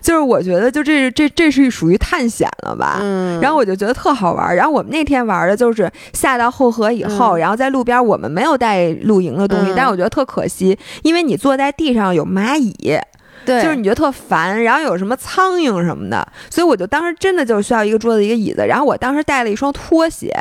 [0.00, 2.98] 就是我觉得，就这这这是属于探险了吧？
[3.00, 4.54] 嗯，然后我就觉得特好玩。
[4.54, 12.98] 然后我们那天玩的就是下到后河以后，然后在路边，我们没有带露营的东西，但是我觉得特可惜，因为你坐在地上有蚂蚁。
[13.44, 20.32] 对，就是你觉得特烦，然后有什么苍蝇什么的，所以我就当时真的就需要一个桌子一个椅子，然后我当时带了一双拖鞋，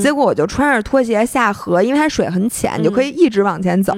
[0.00, 3.94] 结果我就穿着拖鞋下河，因为它水很浅，你就可以一直往前走，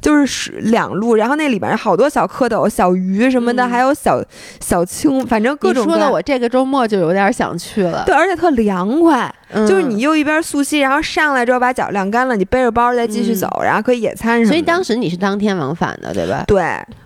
[0.00, 4.22] 就是两路，然后那里边好多小蝌蚪、小鱼什么的，还有小
[4.60, 5.84] 小青，反正各种。
[5.84, 8.02] 说的我这个周末就有点想去了。
[8.04, 14.48] 对，而且特凉快，就是你又一边溯溪，然后上来之后把脚晾干了，你背着包再继续走，然后可以野餐什么。
[14.48, 16.44] 所以当时你是当天往返的，对吧？
[16.46, 16.62] 对。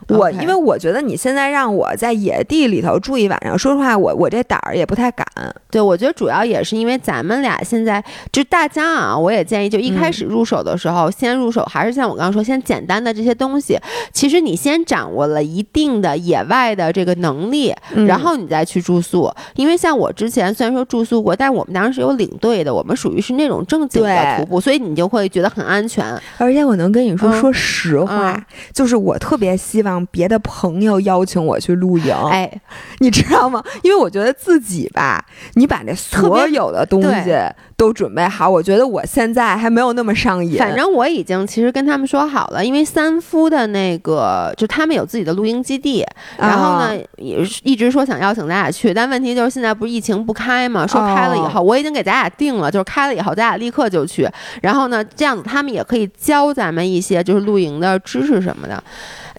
[0.09, 5.25] 我因为我觉得你现在让我在野地里头住一晚上，说实话，我我这胆儿也不太敢。
[5.71, 8.03] 对，我觉得主要也是因为咱们俩现在
[8.33, 13.79] 就大家啊，我也建议就一开始入手的时候，先入手还是像我刚刚说，先简单的这些东西。
[14.13, 17.75] 其实你先掌握了一定的野外的这个能力，
[18.07, 19.33] 然后你再去住宿。
[19.55, 26.05] 因为像我之前虽然说住宿过，但是我们当时是有领队的，我们属于是那种正经的徒步，所以你就会觉得很安全。
[26.39, 30.01] 而且我能跟你说，说实话，就是我特别希望。
[30.13, 32.51] 别的朋友邀请我去露营，哎，
[32.99, 33.63] 你知道吗？
[33.83, 35.25] 因为我觉得自己吧，
[35.61, 37.37] 你把那所有的东西
[37.77, 40.57] 都准备好，我觉得我现在还没有那么上瘾。
[40.57, 46.03] 反正我已经其实跟他们说好了，因为三夫的那个就他们有自己的露营基地，
[46.39, 50.87] 然后呢也是一直说想邀请咱俩去，但问题就是现在不是疫情不开嘛？
[50.87, 54.27] 说开了以后，我已经给咱俩定了，就是开了以后咱俩立刻就去。
[54.63, 58.83] 然后呢，这样子他们也可以教咱们一些就是露营的知识什么的。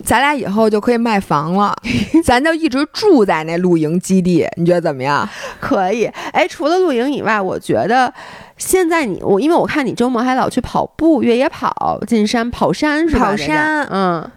[0.02, 1.74] 咱俩以后就可以卖房了，
[2.24, 5.28] 咱就一直住在那露营基地，你觉得怎么样？
[5.60, 6.06] 可以。
[6.32, 8.14] 哎，除了露营以外，我觉得
[8.58, 13.32] 现在你我，因为我看你周末还老去跑步、越野跑、进山跑山是吧？
[13.32, 14.32] 跑山，嗯，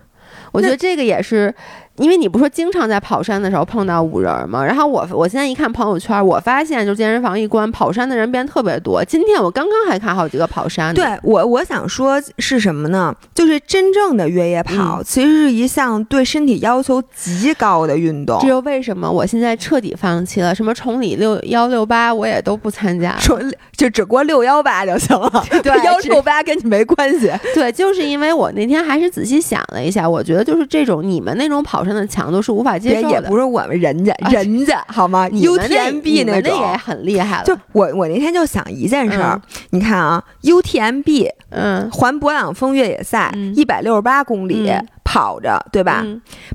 [0.53, 1.55] 我觉得这个也是
[1.97, 4.65] 因为你不说经常在跑山的时候碰到五人吗？
[4.65, 9.05] 然后我我现在一看朋友圈，我发现就健身房一关，跑山的人变特别多。
[9.05, 11.03] 今天我刚刚还看好几个跑山的。
[11.03, 13.15] 对我我想说是什么呢？
[13.35, 18.41] 就是真正的越野跑，其实是一项对身体要求极高的运动。
[18.41, 20.55] 这又为什么我现在彻底放弃了？
[20.55, 23.41] 什么崇礼六幺六八我也都不参加， 说
[23.77, 25.31] 就只过六幺八就行了。
[25.63, 27.31] 对， 幺六八跟你没关系。
[27.55, 33.11] 对，就是因为我那天还是仔细想了一下，我觉得就是这种你们那种跑山的强度是无法接受的。
[33.11, 37.45] 也不是我们人家人家好吗？UTMB 那种也很厉害了。
[37.45, 44.73] 就我我那天就想一件事儿，你看啊，UTMB，嗯，环勃朗峰越野赛一百六十八公里
[45.05, 46.05] 跑着，对吧？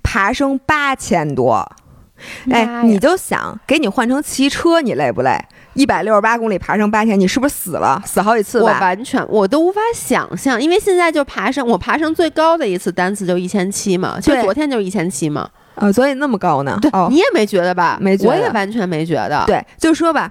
[0.04, 1.66] 爬升八千多，
[2.52, 5.38] 哎，你就想给你换成骑车，你累不累？
[5.74, 8.02] 一百六十八公里爬升八千，你是不是死了？
[8.06, 8.76] 死好几次吧？
[8.76, 15.50] 我完全我都无法想象，因为现在就爬升，我爬升最高的一次单次就一千七嘛，就昨天就一千七嘛。
[15.76, 16.78] 啊，所以那么高呢？
[16.82, 17.98] 对，你也没觉得吧？
[18.02, 19.44] 没觉得，我也完全没觉得。
[19.48, 20.30] 对，就说吧。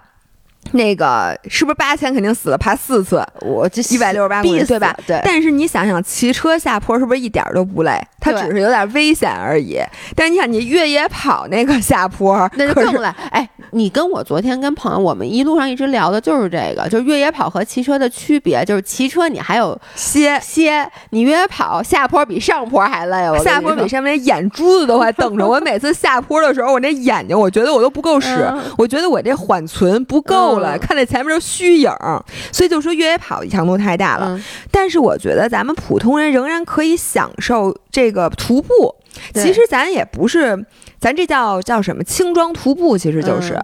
[0.72, 2.58] 那个是不是八千肯定死了？
[2.58, 4.94] 爬四次，我这一百六十八公里，对吧？
[5.06, 5.20] 对。
[5.24, 7.98] 但是你想想，骑车下坡是不是一点都不累？
[8.20, 9.80] 它只是有点危险而已。
[10.14, 13.08] 但是你想，你越野跑那个下坡， 那就更累。
[13.30, 23.30] 哎，你跟我昨天跟朋友，我们一路上一直聊的就是这个，就是越野跑和骑车的区别，就是骑车你还有歇歇，你越野跑下坡比上坡还累。
[23.30, 25.46] 我下坡比上面眼珠子都快瞪着。
[25.46, 31.38] 我每次下坡的时候，我那眼睛，我觉得我都不够使，我觉得我这缓存不够了，看那前面。
[31.40, 31.90] 虚影，
[32.52, 34.40] 所以就说越野跑强度太大了。
[34.72, 38.94] 但是我觉得咱们普通人仍然可以享受这个徒步。
[39.34, 40.66] 其实咱也不是。
[41.00, 43.58] 咱这叫叫什么轻装徒步，其实就是，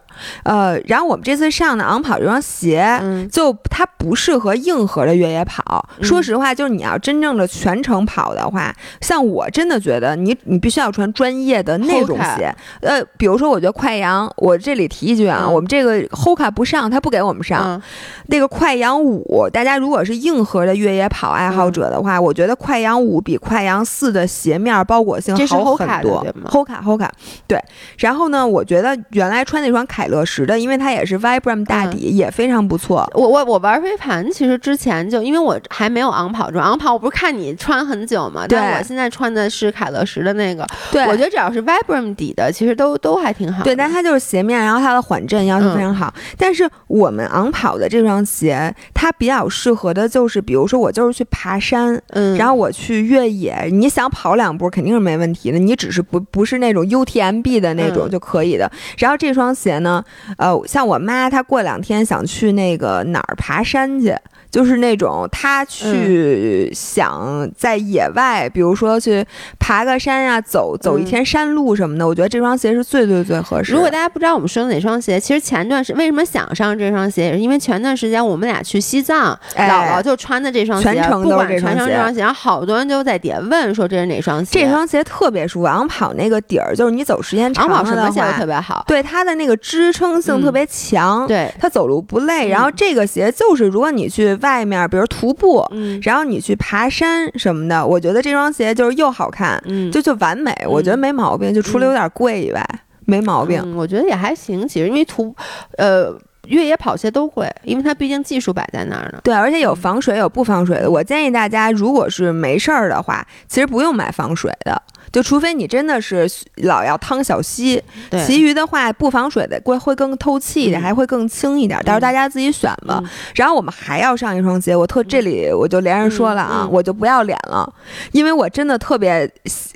[0.45, 5.89] 呃，然后我们这次上的昂跑这双鞋，就它不适合硬核的越野跑。
[6.01, 12.55] 说实话，就是你要真正的全程跑的话，像我真的觉得你你必须要穿专业的那种鞋。
[12.81, 17.81] 呃，比如说，我觉得快羊，我这里提一句啊，我们这个 Hoka 不上，他不给我们上
[18.27, 19.49] 那个快羊五。
[19.53, 26.25] 大家如果是硬核的越野跑爱好者的话，我觉得快羊五比快羊四的鞋面包裹性好很多。
[26.47, 27.09] Hoka Hoka。
[27.47, 27.59] 对，
[27.99, 28.47] 然后呢？
[28.47, 33.11] 我觉得原来穿那双凯乐石的，因为它也是 Vibram 大底，也非常不错。
[33.15, 38.45] 我我我玩飞盘，其实之前就因为我还没有昂跑装，昂跑我不是看你穿很久嘛？
[38.49, 40.67] 但，我现在穿的是凯乐石的那个。
[40.93, 43.65] 对，我觉得只要是 Vibram 底的，其实都都还挺好。
[43.65, 46.13] 对，但它就是鞋面，然后它的缓震要求非常好。
[46.37, 57.55] 但是我们昂跑的这双鞋，它比较适合的就是，比如说我就是去爬山，嗯，然后我去越野，你想跑两步肯定是没问题的，你只是不不是那种 UTMB。
[57.65, 58.71] 的那种就可以的。
[58.99, 60.05] 然后这双鞋呢，
[60.37, 64.15] 呃，像我妈她过两天想去那个哪儿爬山去。
[64.55, 69.27] 就是那种他去想在野外，比如说去
[69.59, 73.73] 爬个山呀，走走一天山路什么的，我觉得这双鞋是最最最合适。
[73.73, 81.75] 如果大家不知道我们说的哪双鞋，其实前段时为什么想上这双鞋，也是因为前段时间我们俩去西藏，姥姥就穿的这双鞋，全程都是这双
[82.15, 84.61] 鞋，然后好多人就在底下问说这是哪双鞋。
[84.61, 92.49] 这双鞋特别舒服，昂跑那个底儿，就是你走时间长跑什么鞋都特别好，对它的那个支撑性特别强，对它走路不累。
[92.49, 94.39] 然后这个鞋就是如果你去。
[94.45, 95.67] 外面，比如徒步，
[96.03, 102.65] 然后你去爬山什么的，我觉得这双鞋就是又好看，就就完美，我觉得没毛病，就除了有点贵以外，
[103.07, 103.75] 没毛病。
[103.75, 105.35] 我觉得也还行，其实因为徒，
[105.79, 106.15] 呃，
[106.47, 109.19] 越野跑鞋都贵，因为它毕竟技术摆在那儿呢。
[109.25, 110.91] 对，而且有防水有不防水的。
[110.91, 114.81] 我建议大家，如果是没事儿的话，其实不用买防水的。
[115.15, 117.81] 就除非你真的是老要趟小溪，
[118.27, 121.79] 其余的话不防水的会会更透气一点，还会更轻一点。
[121.85, 123.01] 到时候大家自己选吧。
[123.37, 127.73] 然后我们还要上一双鞋，我特这里我就连着说了啊，我就不要脸了，
[128.11, 129.31] 因为我真的特别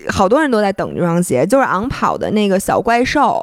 [0.09, 3.41] 好多人都在等这双鞋，就是昂跑的那个小怪兽，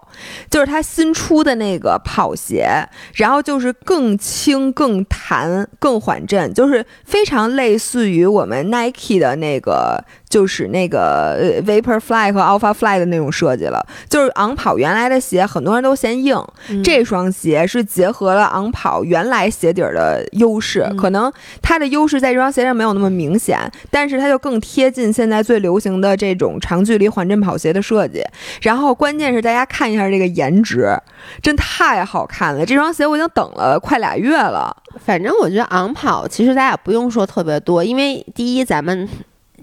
[0.49, 2.67] 就是它新出的那个跑鞋，
[3.13, 10.03] 然后就是更轻、更弹、更缓震，就是非常类似于我们 Nike 的那个。
[10.29, 16.43] 就是那个 Vaporfly 和 Alphafly 的那种设计了，就是昂跑原来的鞋，很多人都嫌硬，
[16.83, 23.59] 这双鞋是结合了昂跑原来鞋底儿的优势，可能它的优势在这双鞋上没有那么明显，
[23.89, 28.23] 但是它就更贴近现在最流行的这种长距离缓震跑鞋的设计。
[28.61, 30.97] 然后关键是大家看一下这个颜值，
[31.41, 32.65] 真太好看了！
[32.65, 34.75] 这双鞋我已经等了快俩月了。
[35.05, 39.07] 反正我觉得昂跑其实大家也不用说特别多，因为第一咱们。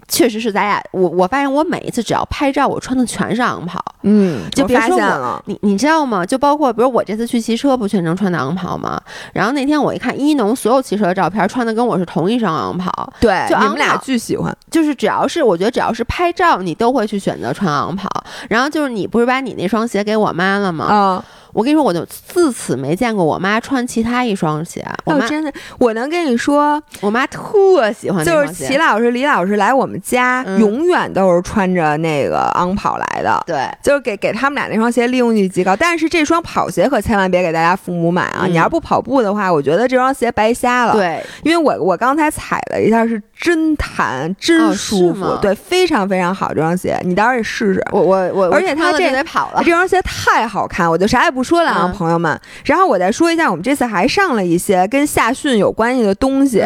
[0.07, 3.83] 确实是咱俩，我我发现我每一次只要拍照，我穿的全是昂跑。
[4.03, 6.25] 嗯，就别说我，你你知道吗？
[6.25, 9.01] 就包括比如我这次去骑车，不全程穿的昂跑吗？
[9.33, 13.13] 然后那天我一看一农所有骑车的照片，穿的跟我是同一双昂跑。
[13.19, 14.55] 对，就你们俩巨喜欢。
[14.69, 18.09] 就是只要是我觉得只要是拍照，你都会去选择穿昂跑。
[18.49, 20.85] 然后就是你不是把你那双鞋给我妈了吗？
[20.85, 21.25] 啊。
[21.53, 24.83] 我跟你说，我就自此没见过我妈穿其他一双鞋。
[25.05, 28.25] 我妈真的，我能跟你说，我妈特喜欢。
[28.25, 33.43] 就是齐老师、李老师来我们家，永远都是穿着那个昂跑来的。
[33.45, 35.75] 对，就是给给他们俩那双鞋利用率极高。
[35.75, 38.47] 但是这双跑鞋可千万别给大家父母买啊！
[38.47, 40.93] 你要不跑步的话，我觉得这双鞋白瞎了。
[40.93, 45.37] 对，因为我我刚才踩了一下，是真弹，真舒服。
[45.39, 47.85] 对，非常非常好，这双鞋你到时候也试试。
[47.91, 51.42] 我我我，而且它这得跑了，这双鞋太好看，我就啥也不。
[51.43, 56.63] 说了啊，朋友们，然后我再说一下，我们这次还上了一些跟夏训有关系的东西，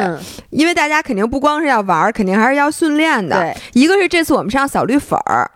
[0.52, 3.40] 因为大家肯定不光是要玩，肯定还是要训练的。
[3.40, 5.50] 对，一个是这次我们上小绿粉儿，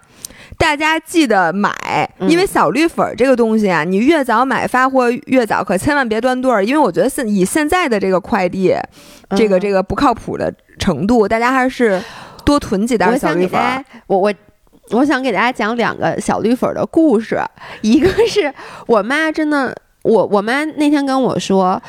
[0.58, 1.72] 大家记得买，
[2.22, 8.76] 因为小绿粉儿这个东西啊，你越早买发货越早，可千万别断队儿，因为我觉得现以现在的这个快递，
[9.36, 12.02] 这个这个不靠谱的程度，大家还是
[12.44, 13.84] 多囤几袋小绿粉儿。
[14.08, 14.34] 我我。
[14.92, 17.40] 我想给大家讲两个小绿粉的故事，
[17.82, 18.54] 一个 是
[18.88, 21.82] 我妈真的，我我妈那天跟我说，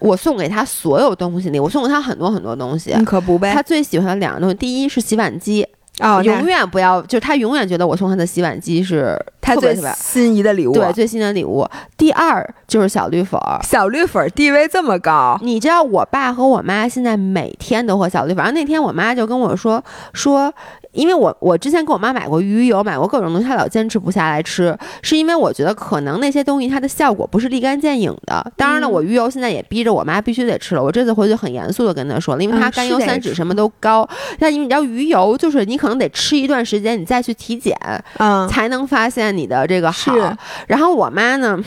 [0.00, 3.52] 我送给她所有东西里，我送给她很多很多东西，可不呗。
[3.52, 5.66] 她最喜欢的两个东西，第一是洗碗机。
[6.00, 11.68] 哦，永远不要，就是他永远觉得我送他的洗碗机是他最心仪的礼物，对，最新的礼物。
[11.98, 18.50] 第二就是小绿粉儿，小绿粉儿地位这么高，你知道我爸和我妈现在每天都喝小绿粉儿。
[18.52, 19.84] 那天我妈就跟我说
[20.14, 20.52] 说。
[20.92, 28.52] 因为我我之前给我妈买过鱼油，买过各种东西，她老坚持不下来吃，是因为我觉得可能那些东西它的效果不是立竿见影的。
[28.56, 30.82] 当然了，我鱼油现在也逼着我妈必须得吃了。
[30.82, 34.08] 我这次回去很严肃的跟她说了，因为她甘油三酯什么都高。
[34.38, 37.76] 但因为你知道鱼油就是你可能得吃一段时间，你再去体检，
[38.18, 40.12] 嗯，才能发现你的这个好。
[40.66, 41.58] 然后我妈呢？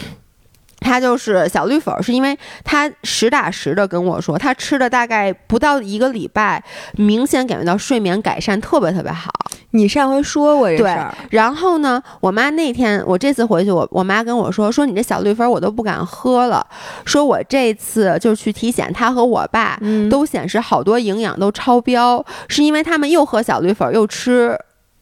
[0.86, 6.64] 他就是小绿粉，是因为他实打实的跟我说，他吃了大概不到一个礼拜，
[6.94, 9.32] 明显感觉到睡眠改善特别特别好。
[9.72, 16.66] 你上回说过这事儿，然后呢，我妈那天我这次回去，我我妈跟我说，说你这小绿粉我都不敢喝了，
[17.04, 19.78] 说我这次就去体检，他和我爸
[20.10, 24.58] 都显示好多营养都超标，是因为他们又喝小绿粉又吃。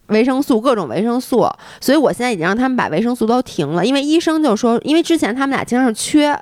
[0.07, 1.47] 维生素各种维生素，
[1.79, 6.37] 所以我现在已经让他们把维生素都停了，因为医生就说，因为之前他们俩经常缺。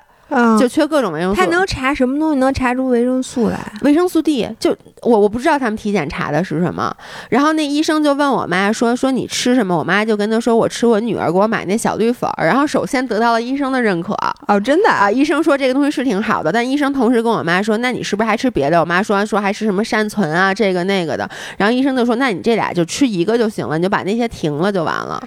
[0.58, 3.58] 就缺各种维生素，他能查什么东西能查出维生素来？
[3.82, 6.94] 维生素 D，就我我不知道他们体检查的是什么。
[7.30, 9.76] 然后那医生就问我妈说说你吃什么？
[9.76, 12.46] 我妈就跟他说我吃我女儿给我买那小绿粉儿。
[12.46, 14.12] 然后首先得到了医生的认可
[14.46, 15.10] 哦，真的啊！
[15.10, 18.80] 医生说这个东西是挺好的，但医生同时跟我妈说，那你是不是还吃别的？
[18.80, 21.28] 我妈说说还吃什么善存啊，这个那个的。
[21.56, 25.22] 然后医生就说，那你这俩就吃一个就行了，你就把那些停了就完了。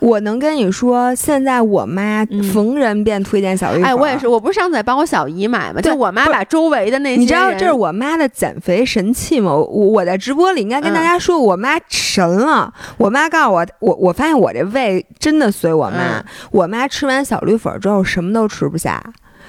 [0.00, 3.86] 我能跟你说，现在我妈逢人便推荐小绿粉。
[3.86, 5.80] 哎，我也是，我不是上次帮我小姨买吗？
[5.80, 9.52] 就我妈把周围的那些，你知道这是我妈的减肥神器吗？
[9.52, 12.72] 我我在直播里应该跟大家说，我妈神了。
[12.98, 16.22] 我妈告诉我，我我发现我这胃真的随我妈。
[16.50, 19.02] 我妈吃完小绿粉之后什么都吃不下，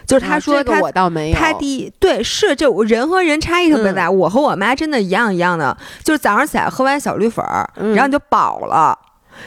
[0.05, 1.37] 就是她说她我倒没有。
[1.37, 4.09] 她第一对是就人和人差异特别大。
[4.09, 7.43] 我和我妈真的一样一样的，就是早上起来喝完小绿粉，
[7.75, 8.97] 然后你就饱了。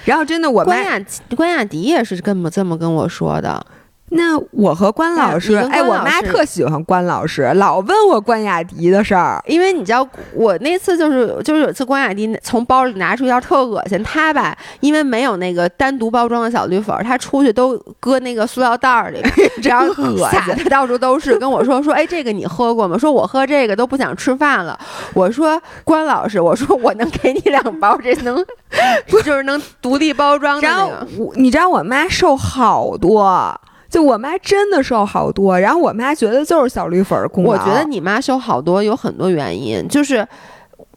[0.05, 1.01] 然后真的，我关雅
[1.37, 3.65] 关雅迪也是这么这么跟我说的。
[4.13, 9.41] 那我和关老师，哎，我妈特喜欢关老师，老问我关雅迪的事儿。
[9.47, 19.23] 因为你知道，我那次就是就是有次关雅迪从包里拿出一条特恶心，他吧，因为没有那个单独包装的小绿粉，他出去都搁那个塑料袋里，
[19.63, 19.89] 这样
[20.31, 21.39] 撒的到处都是。
[21.39, 22.99] 跟我说说，哎，这个你喝过吗？
[22.99, 24.79] 说我喝这个都不想吃饭了。
[25.15, 28.45] 我说关老师，我说我能给你两包，这能
[29.07, 30.67] 就是能独立包装的。
[30.67, 30.91] 然后
[31.37, 33.59] 你知道我妈瘦好多。
[33.91, 37.51] 就我妈真的瘦好多，然后我妈觉得就是小绿粉功劳。
[37.51, 40.27] 我觉得你妈瘦好多有很多原因，就是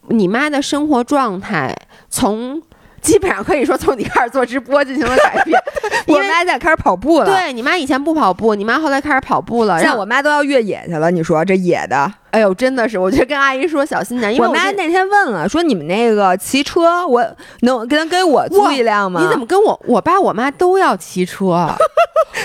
[0.10, 1.76] 你妈的生活状态
[2.10, 2.62] 从。
[3.04, 5.62] 基本上可以说从你开始做直播进行了改变，
[6.08, 7.26] 我妈现在开始跑步了。
[7.26, 9.80] 对你妈以前不跑步，你妈后来开始跑步了。
[9.82, 14.34] 像我妈都要越野去了，你说这野的，哎呦，真的是，我就跟阿姨说小心点。
[14.34, 17.24] 因为我妈那天问了，说你们那个骑车，我
[17.62, 19.22] 能跟给我租一辆吗？
[19.22, 21.70] 你怎么跟我我爸我妈都要骑车？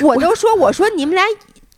[0.02, 1.24] 我都说我说你们俩。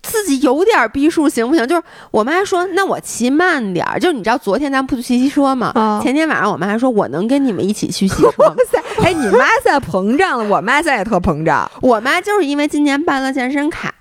[0.02, 1.66] 自己有点逼数行不行？
[1.66, 4.00] 就是我妈说，那我骑慢点儿。
[4.00, 6.00] 就你知道，昨天咱不去骑车吗？
[6.02, 8.28] 前天晚上我妈说，我能跟你们一起去骑车。
[8.38, 8.82] 哇塞！
[9.04, 11.70] 哎，你妈现在膨胀了，我妈现在也特膨胀。
[11.82, 13.92] 我妈就是因为今年办了健身卡，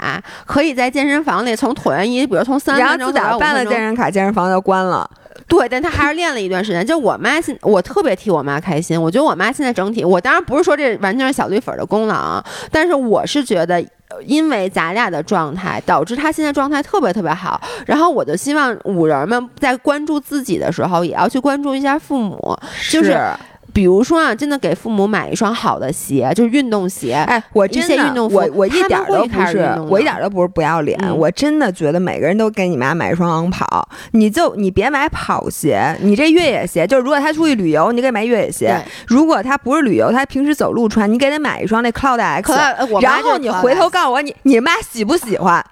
[0.46, 5.10] 可以在健身房里从椭圆仪，比如从三分钟然后自打办了健身卡，健身房就关了。
[5.48, 6.86] 对，但他还是练了一段时间。
[6.86, 9.02] 就我妈现，我特别替我妈开心。
[9.02, 13.84] 我觉得我妈现在整体，我当然不是说这完全是小绿粉的功劳啊，但是我是觉得。
[14.26, 17.62] 因为咱俩的状态，导致他现在状态特别特别好。
[17.86, 22.58] 然后我就希望五人们在关注自己的时候，也要去关注一下父母，
[22.92, 23.18] 就是。
[23.80, 27.14] 比如说啊，真的给父母买一双好的鞋，就是运动鞋。
[27.14, 27.82] 哎，我真
[28.14, 31.00] 的，我我一点都不是，我一点都不是不要脸。
[31.16, 38.68] 我真的觉得每个人都给你妈买一双昂跑，你就你别买跑鞋，你这越野鞋，就是如果他出去旅游，你给买越野鞋；
[39.08, 42.52] 如果他不是旅游，他平时走路穿，你给他买一双那 Cloud X。
[43.00, 45.66] 然后你回头告诉我，你你妈喜不喜欢？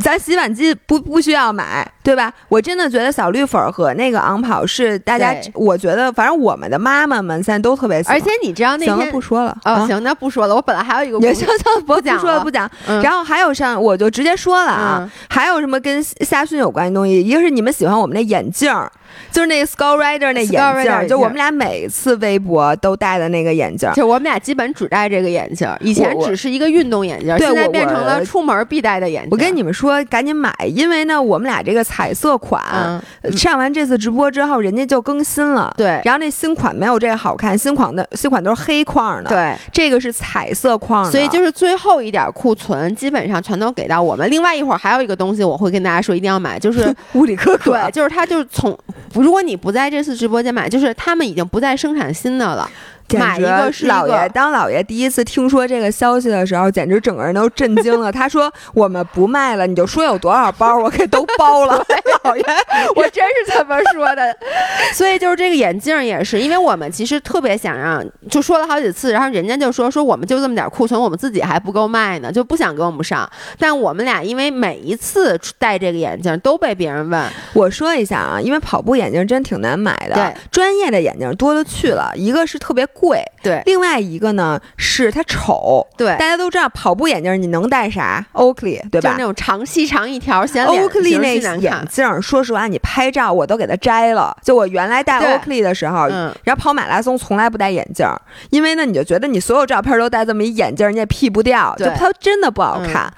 [0.00, 2.32] 咱洗碗机不不需要买，对吧？
[2.48, 8.16] 我真的觉得小绿粉和那个昂跑是大家，我觉得反正我们的妈妈们现在都特别喜欢。
[8.16, 10.54] 而且你知道那天不说了哦，行，那不说了。
[10.54, 12.70] 我本来还有一个也行行不讲了，不讲。
[13.02, 17.20] 然后还有上，我就直接说了啊，还有什么跟夏训有关的东西？
[17.20, 18.90] 一个是你们喜欢我们那眼镜儿。
[19.30, 23.90] 就是那个 Skull Rider 那眼镜，就我们俩每次微博都戴的那个眼镜。
[23.94, 29.30] 就我们俩基本只戴这个眼镜，以前只是一个运动眼镜，现在变成了出门必戴的眼镜。
[29.30, 32.62] 我跟你们说，赶紧买，因为呢，我们俩这个彩色款
[33.36, 35.72] 上完这次直播之后，人家就更新了。
[35.76, 39.30] 对，然后那新款没有这个好看，新款的新款都是黑框的。
[39.30, 44.28] 对，这个是彩色框，所以就是最后一点库存，基本上全都给到我们。
[44.30, 47.72] 另外一会儿还有一个东西，我会跟大家说，一定要买，就是 物理可可。
[47.72, 48.76] 对，就是它就是从，
[49.14, 50.00] 如果你不在这。
[50.02, 52.68] 次直播间买，就是他们已经不再生产新的了。
[53.18, 58.10] 买一个是老爷，当老爷第一次听说这个消息的时候，简直整个人都震惊了。
[58.10, 61.84] 他说：“我们不卖了，你就说有多少包，我给都包了。”
[62.24, 62.44] 老爷，
[62.96, 64.36] 我真是这么说的。
[64.92, 73.28] 所以就是这个眼镜也是，因为我们其实特别想让，就说了好几次，然后人家就说说我们就这么点库存，我们自己还不够卖呢，就不想给我们上。
[73.58, 82.86] 但我们俩因为每一次戴这个眼镜都被别人问，我说一下啊，因为跑步眼镜真挺难买的，对，专业的眼镜多了去了，一个是特别。
[83.00, 89.12] 贵对，另外一个呢是它丑对，大家都知道跑步眼镜你能戴啥？Oakley 对吧？
[89.12, 94.36] 就那种长细长一条显脸 Oakley 那眼镜，说实话你拍照我都给它摘了。
[94.42, 96.08] 就我原来戴 Oakley 的时候，
[96.44, 98.06] 然后跑马拉松从来不戴眼镜，
[98.50, 103.10] 因为呢你就觉得你所有照片都戴这么一眼镜你也 P 不掉，就它真的不好看。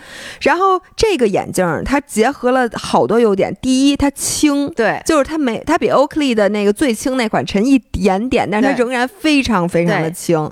[0.42, 9.68] 然后这个眼镜它结合了好多优点，第一它轻，对，就是它没它比 Oakley 的那个最轻那款沉一点点，但是它仍然非常。
[9.72, 10.50] 非常的轻，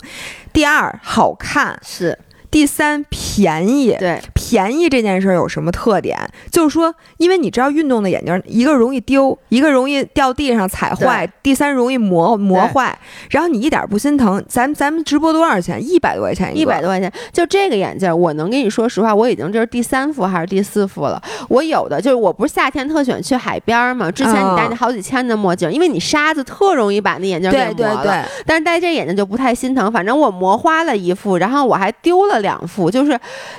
[0.51, 1.79] 第二好看。
[1.85, 2.19] 是。
[2.51, 3.95] 第三，便宜。
[3.99, 6.19] 对，便宜这件事儿有什么特点？
[6.51, 12.99] 就是说，因为你知道，运动的眼镜，一个容易丢，一个容易掉地上踩坏，第三容易磨磨坏。
[13.31, 14.45] 然后你一点不心疼。
[14.49, 15.79] 咱咱们直播多少钱？
[15.81, 17.11] 一百多块钱一百多块钱。
[17.33, 21.23] 就这个眼镜，我能跟你说实话，我已经这是第三副还是第四副了。
[21.49, 24.11] 我有的就是，我不是夏天特喜欢去海边嘛。
[24.11, 28.29] 之前你戴那好几千的墨镜，因为你沙子特容易把那眼镜给磨了。
[28.45, 29.93] 但是戴这眼镜就不太心疼。
[29.93, 32.40] 反正我磨花了一副，然后我还丢了。
[32.41, 33.19] 两副就是，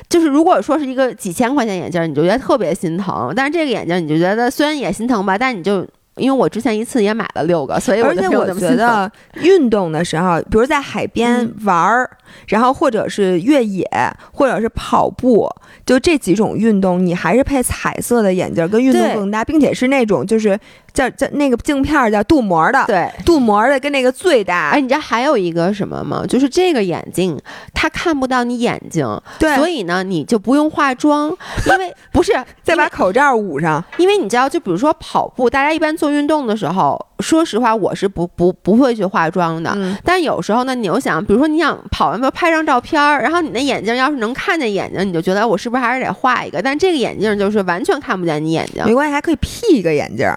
[0.09, 3.31] 就是如果说是一个几千块钱眼镜，你就觉得特别心疼。
[3.35, 9.09] 但是这个眼镜，你就觉得虽然也心疼吧，但你就因为我之前一次也买了六个，所以而且我觉得
[9.41, 12.09] 运动的时候，比如在海边玩儿，
[12.47, 13.87] 然后或者是越野，
[14.33, 15.49] 或者是跑步，
[15.85, 20.59] 就这几种运动，你还是配彩色的眼镜，跟运动更搭，并且是那种就是。
[20.93, 24.71] 叫叫那个镜片叫镀膜的，对，镀膜的跟那个最搭。
[24.71, 26.25] 哎，你知道还有一个什么吗？
[26.27, 27.39] 就是这个眼镜
[27.73, 29.07] 它看不到你眼睛，
[29.39, 31.29] 对，所以呢你就不用化妆，
[31.65, 39.77] 因为 不是再把口罩捂上，因为你知道，就比如说跑步，大家一般做运动的时候，说实话我是不不不会去化妆的。
[40.03, 46.61] 但有时候呢，你又想，比如说你想跑完步拍张照片儿，然后你那眼镜要是能看见眼睛，你就觉得我是不是还是得画一个？
[46.61, 50.27] 但这个眼镜就是完全看不见你眼睛，没关系，还可以 P 一个眼镜。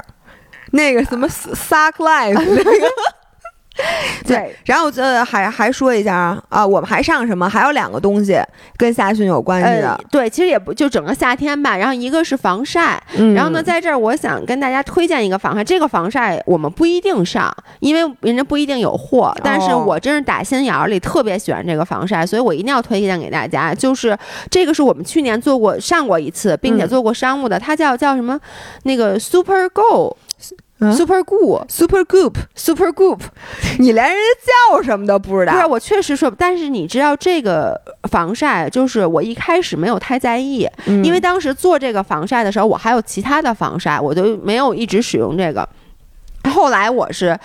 [0.72, 2.86] 那个什么 suck life 那个。
[4.24, 7.48] 对，然后呃，还还说一下啊啊，我们还上什么？
[7.48, 8.40] 还有两个东西
[8.76, 10.00] 跟夏训有关系的。
[10.10, 11.76] 对，其实也不就整个夏天吧。
[11.76, 13.02] 然后一个是防晒，
[13.34, 15.64] 然后呢，在这儿我想跟大家推荐一个防晒。
[15.64, 19.34] 这个防晒我们不一定上，因为人家不一定有货。
[19.42, 23.74] 但是我真是打心眼里特别喜欢这个防晒，所以我一定要推荐给大家。
[23.74, 24.16] 就是
[24.48, 28.38] 这个是我们去年做过上过一次，并且做过商务的，它叫叫什么？
[28.84, 30.16] 那个 Super Go。
[30.80, 33.20] Super Goop，Super Goop，Super Goop，
[33.78, 35.52] 你连人家叫什么都不知道。
[35.52, 45.68] 对啊，我确实说，但是你知道这个防晒，就是我一开始没有太在意，因为当时做这个防晒的时候，我还有其他的防晒，我就没有一直使用这个。
[46.50, 47.38] 后来我是。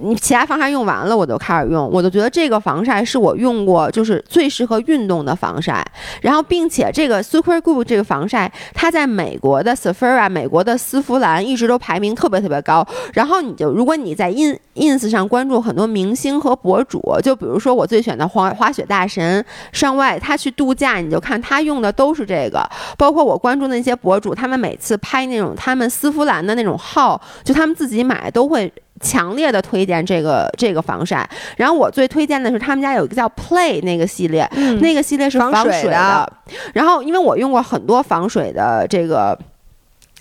[0.00, 5.84] 你其他防晒用完了，我就开始用，我就觉得这个防晒是我用过就是最适合运动的防晒。
[6.20, 12.86] 然后，并且这个 Super Good 这个防晒，它在美国的 Sephora、美国的丝芙兰一直都排名特别特别高。
[13.12, 22.68] 然后你就如果你在 In Ins 上关注很多明星和博主，就比如说我最选的滑滑雪大神上外，他去度假，你就看他用的都是这个。
[22.96, 28.72] 包括我关注那些博主，他们每次拍那种他们丝芙兰的那种号，就他们自己买都会。
[29.00, 34.48] 强烈的推荐这个这个防晒，然后我最推荐的是他们家有一个叫 Play 那个系列，
[34.80, 36.32] 那个系列是防水的。
[36.72, 39.38] 然后因为我用过很多防水的这个。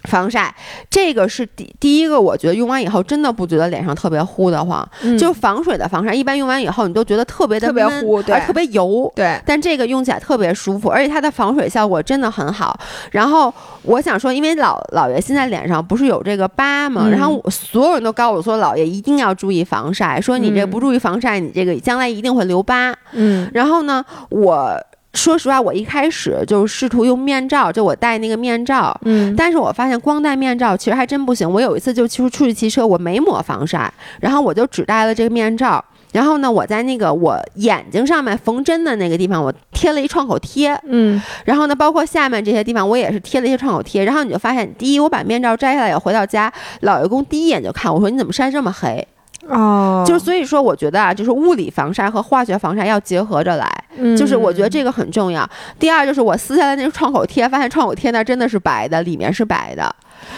[0.10, 0.54] 防晒，
[0.90, 4.88] 这个是第第一个，我觉得用完以后真的不觉得脸上特别糊的慌。
[5.18, 9.12] 就是防水的防晒，一般用完以后你都觉得特别的特别糊，对，特别油。
[9.16, 12.78] 对，但这个用起来特别舒服，而且它的防水效果真的很好。
[13.12, 17.08] 然后我想说，因为老老爷现在脸上不是有这个疤吗？
[17.10, 22.94] 然后所有人都告诉我说，老爷一定要注意防晒，说你这不注意防晒，你这个将来一定会留疤。
[23.12, 24.78] 嗯，然后呢，我。
[25.14, 31.50] 说实话，我一开始就试图用面罩，就我戴那个面罩，嗯，但是我发现光戴面罩其实还真不行。
[31.50, 35.84] 我有一次就出出去骑车，我没抹防晒，然后我就只戴了这个面罩。
[36.12, 44.04] 然后呢，我在那个我眼睛上面缝针的那个地方，我贴了一创口贴，嗯，然后呢，包括下面这些地方，我也是贴了一些创口贴。
[44.06, 46.52] 然后你就发现，第一，我把面罩摘下来，回到家，
[46.82, 49.08] 老爷公第一眼就看我说：“你怎么晒这么黑？”
[49.50, 53.68] 哦，就是所以说，我觉得啊，就是物理防晒和化学防晒要结合着来，
[54.16, 55.48] 就是我觉得这个很重要。
[55.78, 59.94] 第二，就是我撕下来那个创口贴，发现创口贴那真的是白的，里面是白的。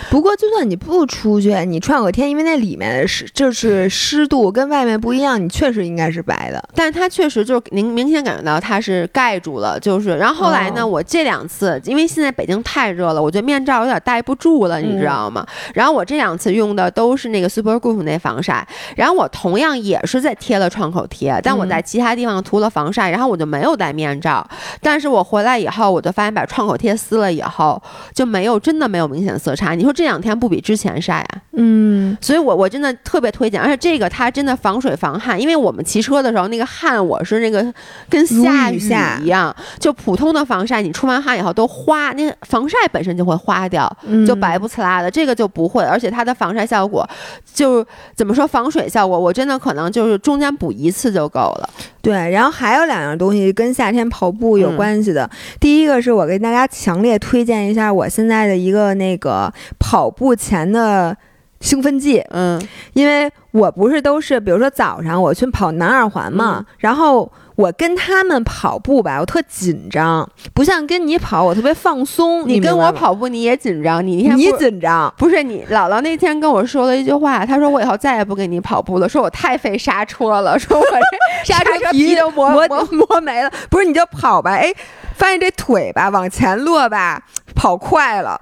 [0.09, 6.63] 不过，就算你不出去，你创口贴，因为那里面的湿就是湿度跟外面不一样，你确实应该是白的。
[6.73, 10.15] 但是它确实就是明明显感觉到它是盖住了，就是。
[10.17, 15.45] 然后后来呢，我这两次，因为现在北京太热了，我觉得面罩有点戴不住了，你知道吗？
[15.73, 18.65] 然后我这两次用的都是那个 Super Group 那防晒，
[18.95, 24.47] 然后我同样也是在贴了创口贴，但我在其他地方涂了防晒，然后我就没有戴面罩。
[24.81, 27.81] 但是我回来以后，我就发现把创口贴撕了以后，
[28.13, 29.74] 就没有真的没有明显色差。
[29.75, 31.41] 你说这两天不比之前晒啊？
[31.57, 37.65] 嗯，所以我我真的特别推荐，而且这个它真的防水防汗，因为我们骑车的时候那个汗我是那个
[38.09, 38.79] 跟下雨
[39.21, 43.89] 一样，就普通的防晒你出完汗以后都花，那防晒本身就会花掉，
[44.27, 47.07] 就白不呲啦的，这个就不会，而且它的防晒效果
[47.53, 51.69] 就怎么说防水效果，我真的可能就是中间补一次就够了。
[52.01, 55.27] 对，然后还有两样东西跟夏天跑步有关系的。
[55.59, 61.15] 第一个是我给大家强烈推荐一下我现在的一个那个跑步前的
[61.59, 62.61] 兴奋剂，嗯，
[62.93, 67.31] 因为我不是都是，比如说早上我去跑南二环嘛，然后。
[67.55, 72.45] 我跟他们跑步吧，我特紧张，不像跟你跑，我特别放松。
[72.45, 81.07] 你跟我跑步你也紧张，你你紧张不是你姥姥那天跟我说了一句话，她说我以后再也不跟你跑步了，说我太费刹车了， 说我这
[81.53, 83.49] 刹车皮都磨磨 磨没了。
[83.69, 84.73] 不是你就跑吧，哎，
[85.13, 87.23] 发现这腿吧往前落吧，
[87.55, 88.37] 跑快了，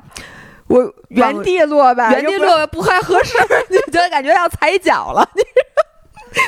[0.67, 3.37] 我原地落吧，原地落不太合适，
[3.69, 5.27] 你就感觉要踩脚了。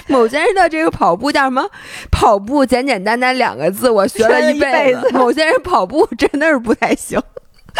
[0.08, 1.64] 某先生的这个跑步叫什么？
[2.12, 5.10] 跑步简简单单两个字，我学了一辈子。
[5.14, 7.22] 某先生跑步真的是不太行。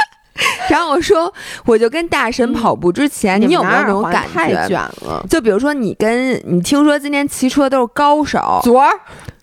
[0.70, 1.34] 然后我说，
[1.66, 4.34] 我就跟大神跑步之前，你有没有那种感觉？
[4.34, 5.26] 太卷了。
[5.30, 8.92] 就比如说，你跟你听说今天骑车都是高手，昨儿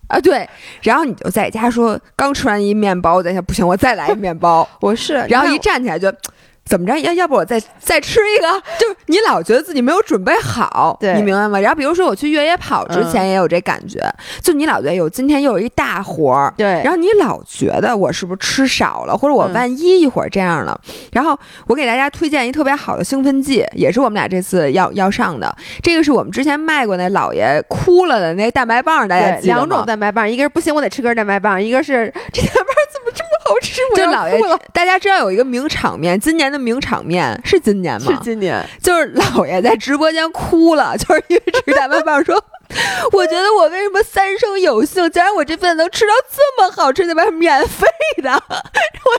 [0.07, 0.49] 啊对，
[0.83, 4.69] 然后你就在家说刚吃完一面包，在想不行，我再来一面包。
[4.81, 6.13] 我是，然后一站起来就。
[6.65, 6.99] 怎么着？
[7.01, 8.49] 要要不我再再吃一个？
[8.79, 11.59] 就是你老觉得自己没有准备好，对你明白吗？
[11.59, 14.01] 然后比如说我去越野跑之前也有这感觉，
[14.43, 20.81] 就你老觉得有今天又有一大活儿，对，然后你老觉得我是不是吃少了，或者我万一一会儿这样了。
[21.13, 25.55] 然后我给大家推荐一特别好的兴奋剂，也是我们俩这次要要上的。
[25.83, 32.73] 这个是我们之前卖过那老爷哭了的那蛋白棒，大家两种蛋白棒，一个是不行，我得吃根蛋白棒，一个是这蛋白
[33.53, 33.81] 好吃？
[33.95, 34.41] 就老爷，
[34.73, 38.13] 大家知道有一个名场面，今年的名场面是今年吗？
[38.13, 42.35] 是今年，就是老爷在直播间哭了， 就是因为吃蛋白棒说，
[43.13, 47.87] 我觉得我为什么三生有幸，竟然我这辈子能吃到这么好吃的吧，免费
[48.23, 49.11] 的， 我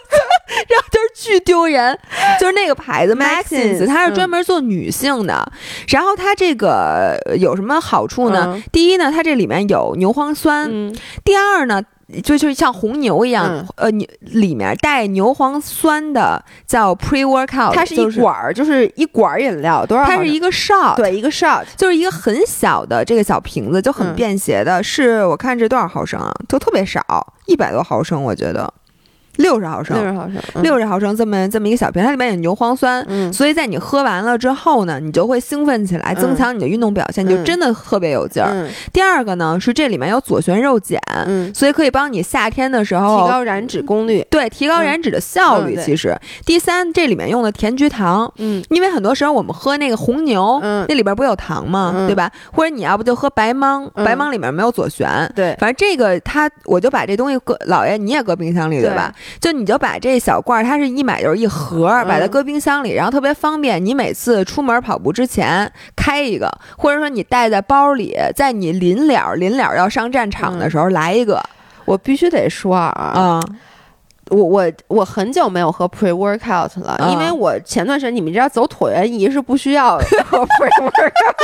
[0.70, 1.98] 然后就是巨丢人，
[2.40, 5.52] 就是那个牌子 Maxins，它是专门做女性的，
[5.90, 8.62] 然后它这个有什么好处呢？
[8.72, 10.70] 第一呢，它这里面有牛磺酸，
[11.24, 11.82] 第二呢。
[12.22, 20.06] 就就像红牛一样，呃，牛里面带牛磺酸的叫 pre workout，它是一管儿，就是一管儿饮料，多少？
[20.06, 24.82] 它是一个 shot，对，一个 shot，就是一个很小的这个小瓶子，就很便携的。
[24.84, 26.32] 是我看这多少毫升啊？
[26.48, 27.02] 就特别少，
[27.48, 28.72] 一百多毫升，我觉得。
[29.38, 38.70] 六十毫升，六十毫升，六十毫升这么这么一个小瓶，它里面有牛磺酸，嗯，所以在你喝完了之后呢，你就会兴奋起来，增强你的运动表现，就真的特别有劲儿。
[38.92, 45.78] 第二个呢是这里面有左旋肉碱，嗯，所以可以帮你夏天的时候提高燃脂功率，对，提高燃脂的效率。
[45.84, 46.16] 其实，
[46.46, 52.06] 第三，这里面用的甜菊糖，嗯，因为很多时候我们喝那个红牛，嗯，那里边不有糖吗？
[52.08, 52.32] 对吧？
[52.52, 59.14] 或者你要不就喝白芒，白芒里面没有左旋，对，反正这个它，我就把这东西搁，老爷你也搁冰箱里对吧？
[59.40, 59.98] 就你就把。
[60.04, 63.84] 这小罐儿它是一买就是一盒，把它搁冰箱里，然后特别方便。
[63.86, 71.42] 你每次出门跑步之前开一个，或者说你带在包里，在你临了临了要上战场的时候来一个。
[71.86, 73.40] 我必须得说啊，
[74.30, 81.36] 我我我很久没有喝 pre workout 了，因为我前段时间你们知道走椭圆仪是不需要喝 pre workout。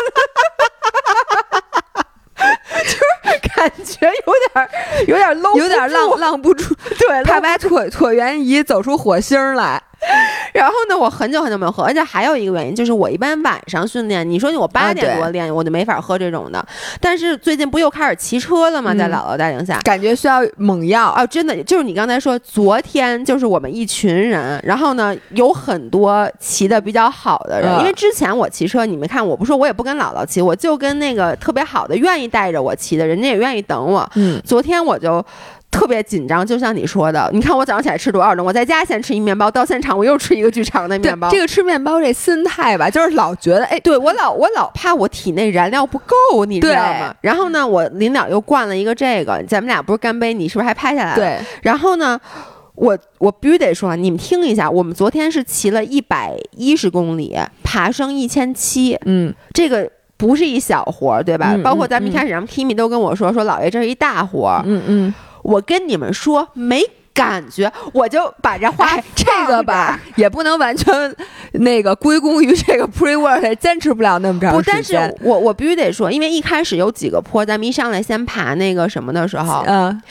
[2.84, 4.70] 就是感觉有点
[5.08, 9.82] 有点 low，，有点浪浪不住， 对，他把椭椭圆仪走出火星来。
[10.54, 16.66] 然后呢，我很久很久没有喝，而且还有一个原因就是，我一般晚上训练，你说我八点多练，我就没法喝这种的。
[17.00, 18.94] 但是最近不又开始骑车了吗？
[18.94, 21.26] 在姥姥带领下，感觉需要猛药啊！
[21.28, 34.10] 真的，就是你刚才说，昨天就是我们一群人，然后呢，有很多骑的比较好的人，因为之前我骑车，你们看，我不说我也不跟姥姥骑，我就跟那个特别好的愿意带着我骑的人家也愿意等我。
[34.16, 35.24] 嗯，昨天我就。
[35.72, 38.44] 特别紧张，就像你说的，你看我早上起来吃多少呢？
[38.44, 41.30] 我在家先吃一面包，到现场我又吃一个巨长的面包。
[41.30, 47.16] 这个吃面包这心态吧，就是老觉得，哎，对我老我老怕我体内燃料不够，你知道吗？
[47.22, 50.34] 然后呢，我临了又灌了一个这个，咱们俩不是干杯？
[50.34, 51.16] 你是不是还拍下来了？
[51.16, 51.40] 对。
[51.62, 52.20] 然后呢，
[52.74, 61.56] 我我必须得说，你们听一下，我们昨天是骑了一百一十公里，爬升一千七，嗯，这个不是一小活儿，对吧？
[61.64, 65.14] 包括咱们一开始，咱们 Kimi 都跟我说，说老爷这是一大活儿，嗯嗯。
[65.50, 71.14] 我跟你们说没感觉，我就把这话这个吧，也不能完全
[71.54, 74.64] 那个归功于这个 pre work，坚持不了那么长时间。
[74.64, 80.02] 不，但是我我必须得说，因为一开始有几个坡，咱们一上来先爬那个什么的时候，嗯，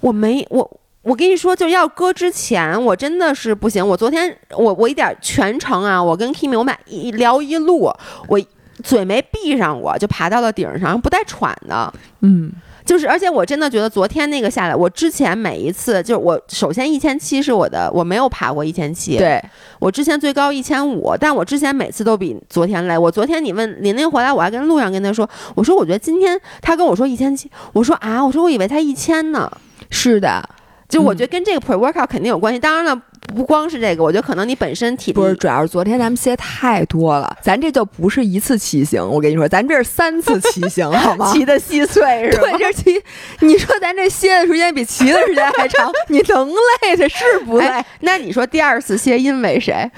[0.00, 3.86] 我没我我跟你说，就要搁之前，我真的是不行。
[3.86, 7.92] 我昨天我我一点全程啊，我跟 Kimi 我们俩一聊一路，
[8.28, 8.40] 我
[8.82, 12.52] 嘴没闭上过，就爬到了顶上，不带喘的，嗯。
[12.84, 19.16] 就是，而且我真的觉得昨天那个下来，我之前每一次就是我首先一千七是我的，我没有爬过一千七。
[19.16, 19.42] 对，
[19.78, 22.96] 我之前最高一千五，但我之前每次都比昨天累。
[22.98, 29.50] 我昨天你问琳琳回来，我还跟路上跟她说，我说我觉得今天她跟我说一千七，我说啊，我说我以为他一千呢。
[29.88, 30.46] 是的。
[30.86, 33.02] 就我觉得跟这个 pre workout 肯定有关系，当然了，
[33.34, 41.32] 不光是这个，我觉得可能你本身体力不是，主要是昨天咱们歇太多了，咱这就不是一次骑行，我跟你说，咱这是三次骑行， 好吗？
[41.32, 42.48] 骑的稀碎是吧？
[42.50, 43.02] 对，这骑，
[43.40, 46.48] 你说咱这歇的时间比骑的时间还长，你能
[46.82, 47.84] 累的是不累？
[48.00, 49.90] 那你说第二次歇因为谁？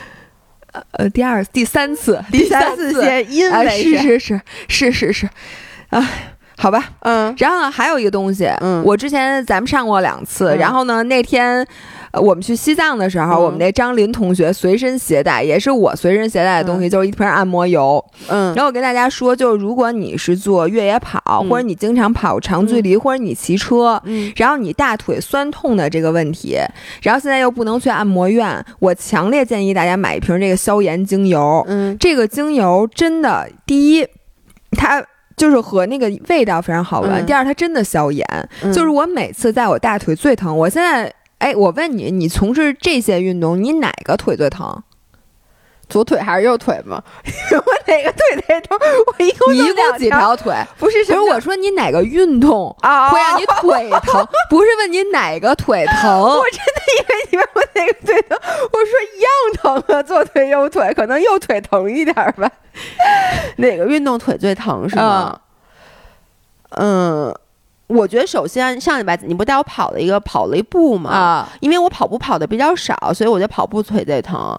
[0.93, 5.29] 呃，第二、第三次，第三次歇因为是是是是是是，
[5.91, 6.09] 啊。
[6.59, 11.67] 好吧，嗯，然后呢，还有一个东西，嗯，我之前咱们上过两次，然后呢，那天
[12.21, 26.57] 我们去西藏的时候，我们那张林同学随身携带，也是我随身携带的东西，就是一瓶按摩油，嗯，然后我跟大家说，就如果你是做越野跑，或者你经常跑长距离，或者你骑车，嗯，然后你大腿酸痛的这个问题，
[27.03, 34.07] 然后现在又不能去按摩院，我强烈建议大家买一瓶这个消炎精油，嗯，这个精油真的，第一，
[34.73, 35.05] 它。
[35.37, 37.27] 就是和那个味道非常好闻。
[37.27, 38.27] 第二，它真的消炎。
[38.73, 44.83] 就是我每次在我大腿最疼，我现在哎，我问你，你从事这些运动，你哪个腿最疼？
[45.89, 47.01] 左腿还是右腿吗？
[47.25, 48.77] 我哪个腿最疼？
[49.07, 50.53] 我一共一共几条腿？
[50.79, 54.27] 不是，不是我说你哪个运动会让你腿疼？
[54.51, 56.21] 不是问你哪个腿疼？
[56.21, 58.37] 我真的以为你问我哪个腿疼。
[58.73, 59.31] 我说一样
[59.85, 62.51] 疼啊，左腿右腿，可能右腿疼一点吧。
[63.59, 65.39] 哪个运动腿最疼是吗？
[66.71, 67.33] 嗯，
[67.87, 71.11] 我觉得首先上礼拜你不带我跑了一个跑了一步嘛？
[71.11, 74.59] 啊，因为我跑步跑的比较少，所以我觉得跑步腿最疼。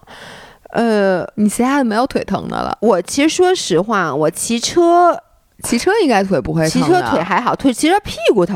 [0.69, 2.77] 呃，你其他的没有腿疼的了。
[2.81, 5.17] 我其实说实话，我骑车
[5.63, 8.55] 骑车应该腿不会疼，骑车腿还好，腿骑车屁股疼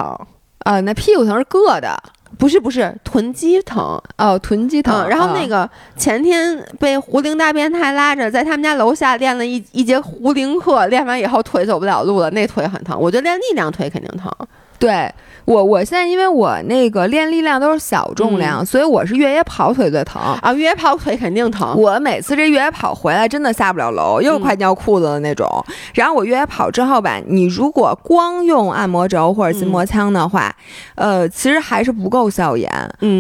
[0.60, 0.80] 啊。
[0.82, 2.02] 那屁股疼是硌的。
[2.38, 5.08] 不是不是臀肌疼哦，臀肌疼。
[5.08, 12.98] 然后那个前天被胡灵大变态拉着在他们家楼下练了一一节胡灵课，练完以后腿走不了路了，那腿很疼。
[13.00, 14.32] 我觉得练力量腿肯定疼。
[14.82, 15.10] 对。
[15.46, 20.54] 我我现在因为我那个练力量都是小重量，所以我是越野跑腿最疼啊！
[20.54, 21.76] 越野跑腿肯定疼。
[21.76, 25.48] 我每次这越野跑回来真的下不了楼，又快尿裤子的那种。
[25.96, 30.56] 然后我越野跑之后吧，你如果光用按摩轴或者筋膜枪的话，
[30.94, 32.70] 呃，其实还是不够消炎。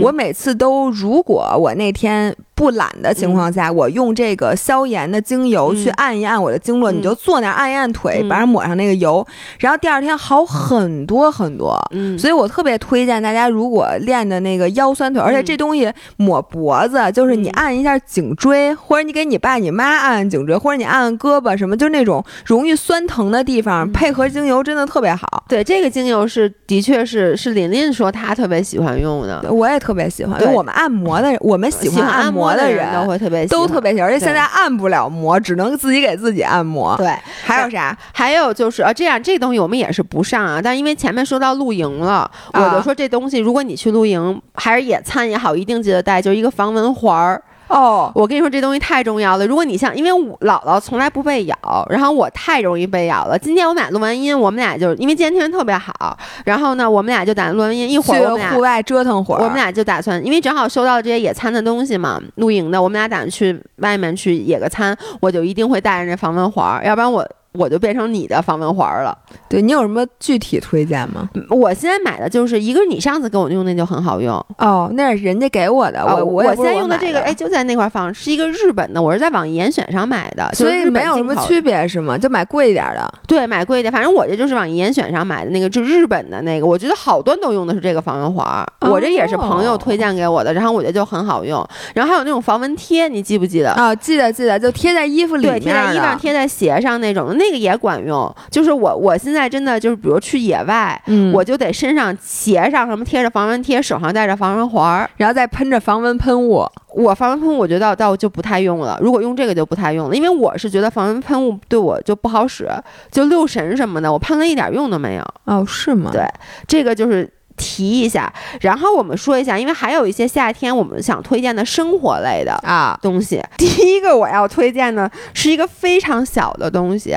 [0.04, 2.34] 我每次都，如果我那天。
[2.62, 9.26] 不懒的情况下，我用这个消炎的精油去按一按我的经络，你就坐那按一按腿，把上抹上那个油，
[9.58, 11.76] 然后第二天好很多很多。
[11.90, 25.46] 嗯，所以我特别推荐大家，如果练的那个腰酸腿，而且这东西抹脖子，就是你按一下颈椎，或者你给你爸你妈按按颈椎，或者你按按胳膊什么，就那种容易酸疼的地方，配合精油真的特别好。
[25.50, 30.40] 对，这个精油是的确是是琳琳说她特别喜欢用的，我也特别喜欢。
[30.54, 32.51] 我们按摩的，我们喜欢按摩。
[32.56, 36.96] 的人都会特别都特别喜欢，而且现在按不了摩，只能自己给自己按摩。
[36.98, 37.98] 对，还有啥？
[38.14, 40.62] 还有就是啊，这样这东西我们也是不上啊。
[40.62, 47.42] 但因为前面说到露营了，我就说这东西，如果你去露营还是野餐也好，一定记得带，就是一个防蚊环儿。
[47.72, 49.48] 哦，我跟你说这东西太重要了。
[49.48, 51.56] 如果你像，因为我姥姥从来不被咬，
[51.90, 53.40] 然后我太容易被咬了。
[53.40, 59.42] 今天我们俩录完音，我们俩就因为今天天气特别好，然后呢，我们俩就打算录完音，一会儿我们俩户外折腾会儿。
[59.42, 67.26] 我们俩就打算，因为正好收到这些野餐的东西嘛，露营的，我们俩打算去外面去野个餐，我就一定会带着这防蚊环，要不然我。
[67.54, 69.18] 我就变成你的防蚊环了。
[69.50, 71.30] 对你有什么具体推荐吗？
[71.50, 76.06] 我现在买的就是一个，你上次给我用那就很好用哦，那是人家给我的。
[76.06, 82.18] 我我现在用的这个，哎，就在那块放，是一个日本的，我是在网易严选上买的，所以没有什么区别是吗？
[82.18, 83.14] 就买贵一点的。
[83.28, 88.66] 对，买贵一点，反正我这就是网易严选上买的那个，就日本的那个，我觉得好多人都用的是这个防蚊环。
[88.90, 91.66] 我这也是朋友推荐给我的，然后我觉得就很好用。
[91.94, 93.72] 然后还有那种防蚊贴，你记不记得？
[93.72, 97.78] 啊，记得记得，就贴在衣服里面，贴在衣服上，贴在鞋上那种，那个也。
[97.82, 101.02] 管用，就是我我现在真的就是，比如去野外，
[101.34, 106.64] 我就得身上鞋上什么贴着防蚊贴，手上戴着防蚊环儿，然后再喷着防蚊喷雾。
[106.94, 112.70] 我防蚊喷雾我觉得倒就不太用了，如果用这个就不太用了，因为我是觉得防蚊喷雾对我就不好使，
[113.10, 115.26] 就六神什么的，我喷了一点用都没有。
[115.46, 116.12] 哦，是吗？
[116.14, 116.24] 对，
[116.68, 117.28] 这个就是。
[117.62, 123.40] 提一下，然后我们说一下，因为还有一些夏天我们想推荐的生活类的啊东西。
[123.56, 127.16] 第一个我要推荐的是一个非常小的东西，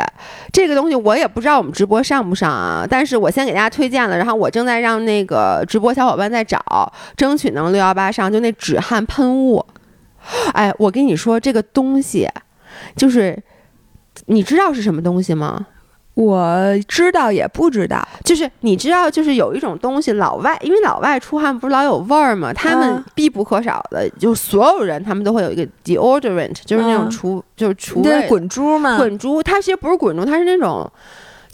[0.52, 9.64] 这个东西我也不知道我们直播上不上啊，但是我先给大家推荐了，然后我正在让那个直播小伙伴在找，争取能六幺八上，就那止汗喷雾。
[10.52, 12.28] 哎，我跟你说这个东西，
[12.94, 13.42] 就是
[14.26, 15.66] 你知道是什么东西吗？
[16.14, 16.56] 我
[16.86, 22.52] 知道也不知道，就是你知道，就是有一种东西，老外因为老外出汗不是老有味儿吗？
[22.52, 28.96] 他们必不可少的，就所有人他们都会有一个 deodorant，就是那种除就是除味滚珠嘛？
[28.96, 30.88] 滚珠，它其实不是滚珠，它是那种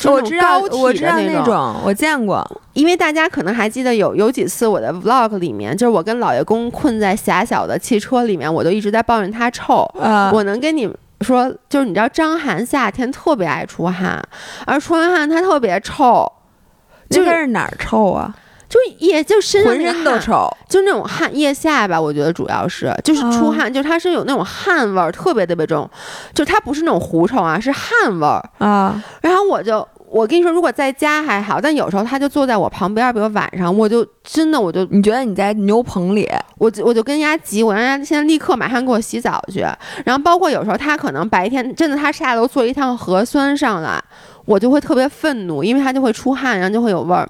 [0.05, 2.47] 我知道我知道那种，我见过。
[2.75, 9.91] 因为大家可能还记得有有几次我的 vlog 里面，就是我跟老爷公困在狭小的汽车里面，我都一直在抱怨他臭。
[10.35, 10.87] 我能跟你。
[11.21, 14.23] 说就是你知道张涵夏天特别爱出汗，
[14.66, 16.31] 而出完汗他特别臭，
[17.09, 18.35] 就是哪儿臭啊？
[18.68, 25.91] 就腋就身上浑身都臭，就那种汗腋下吧，我觉得主要是就是出汗，就是它是有那种汗味儿，特别特别重，
[26.33, 29.03] 就他不是那种狐臭啊，是汗味儿啊。
[29.23, 29.87] 然后我就。
[30.11, 39.61] 我跟你说，如果在家还好，但有时候他就坐在我旁边，比如晚上，我就真的我就你觉得你在牛棚里，我就我就跟人家急，我让人家现在立刻马上给我洗澡去。
[40.05, 44.03] 然后包括有时候他可能白天真的他下楼做一趟核酸上来，
[44.47, 47.29] 我就会特别愤怒，因为他就会出汗，然后就会有味儿。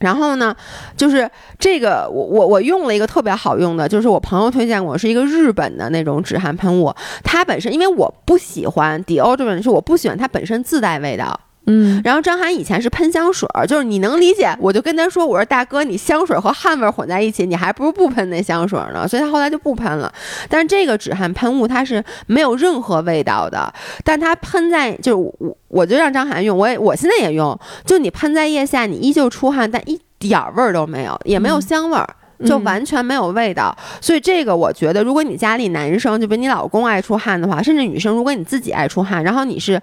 [0.00, 0.54] 然后呢，
[0.98, 11.40] 就是这个我我我用了一个特别好用的，就是我朋友推荐我是一个日本的那种止汗喷雾，它本身因为我不喜欢 deodorant，是我不喜欢它本身自带味道。
[11.66, 20.12] 嗯，然后张涵以前是喷香水儿，就是你能理解，我就跟他说，我说大哥，你香水和汗味混在一起，你还不如不喷那香水呢，所以他后来就不喷了。
[20.48, 23.72] 但是这个止汗喷雾它是没有任何味道的，
[24.04, 32.08] 但它喷在就是我我就让张涵用，我也我现在也用，就你喷在腋下，你依旧出汗，但一点味儿都没有，也没有香味儿。
[32.44, 39.80] 就完全没有味道，所以这个我觉得，如果你家里男生就比如你老公爱出汗的话，甚至女生，如果你自己爱出汗，然后你是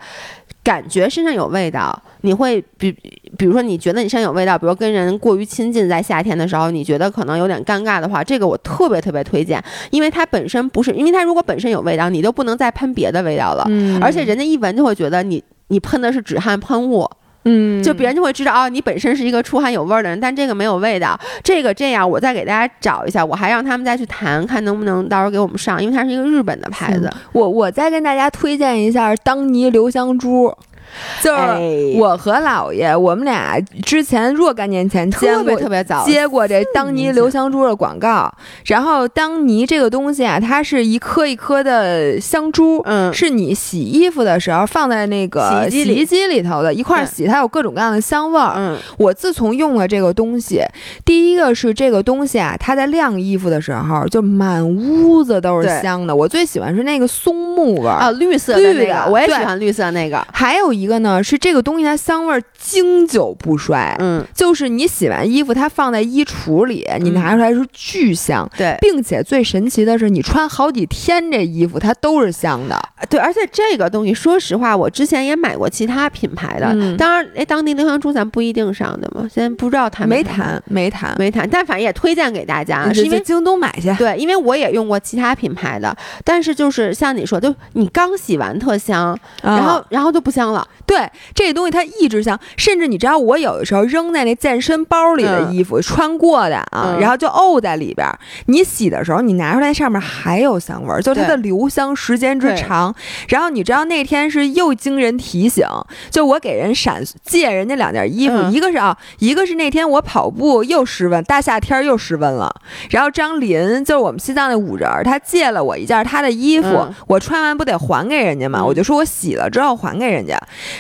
[0.64, 2.92] 感觉身上有味道，你会比
[3.38, 13.68] 比如说你觉得你身上有味道，比如跟人过于亲近，在夏天的时候，你觉得可能有点尴尬的话，这个我特别特别推荐，因为它本身不是，因为它如果本身有味道，你就不能再喷别的味道了，
[14.02, 17.10] 而且人家一闻就会觉得你你喷的是止汗喷雾。
[17.44, 21.20] 嗯，就别人就会知道哦，你本身是一个出汗有味儿的人，但这个没有味道。
[21.44, 27.12] 这个这样，我再给大家找一下，我还让他们再去谈，看能不能到时候给我们上，因为它是一个日本的牌子。
[27.32, 30.56] 我我再跟大家推荐一下当妮留香珠。
[31.22, 38.32] 就是我和姥爷，我们俩之前若干年前见过，特别早接过这当妮留香珠的广告。
[38.66, 48.54] 然后当妮这个东西啊，它是一颗一颗的香珠，嗯，是你洗衣服的时候放在那个洗衣机里头的，一块洗，它有各种各样的香味儿。
[48.56, 50.62] 嗯，我自从用了这个东西，
[51.06, 56.16] 第一个是这个东西啊，它在晾衣服的时候就满屋子都是香的。
[56.16, 60.26] 我最喜欢是那个松木味儿啊，绿色的那个，我也喜欢绿色那个。
[60.32, 63.96] 还有一个呢，是这个东西它香味经久不衰。
[64.00, 68.50] 嗯，就是你洗完衣服，它放在衣橱里，你拿出来是巨香。
[68.58, 72.80] 对，并且最神奇的是，你穿好几天这衣服，它都是香的。
[73.10, 76.96] 对，而且这个东西，说实话，我之前也买过其他品牌的。
[76.98, 81.50] 当然，哎，当地留香珠咱不一定上的嘛，现在不知道谈没谈，没谈，没谈。
[81.50, 83.94] 但反正也推荐给大家，是因为京东买去。
[83.96, 90.68] 对，因为我也用过其他品牌的，但是就是像你说，就你刚洗完特香，然后然后就不香了。
[90.86, 98.08] 对，这个东西它一直香，甚至你知道，我有的时候扔在那健身包里的衣服，穿过的啊，然后就沤在里边。
[98.48, 102.94] 你洗的时候，你拿出来上面还有香味儿，就它的留香时间之长。
[103.30, 105.66] 然后你知道那天是又惊人提醒，
[106.10, 112.54] 就我给人闪借人家两件衣服，一个是啊，一个是那天我跑步又失温，大夏天又失温了。
[112.90, 118.64] 然后张林就是我们西藏那五人，他借了我一件他的衣服，我穿完不得还给人家嘛？
[118.66, 120.38] 我就说我洗了之后还给人家。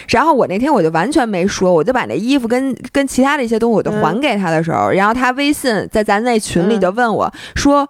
[0.09, 7.87] 然后我那天我就完全没说，我就把那衣服跟跟其他的一些东西我都还给他的时候，然后他微信在咱那群里就问我说：“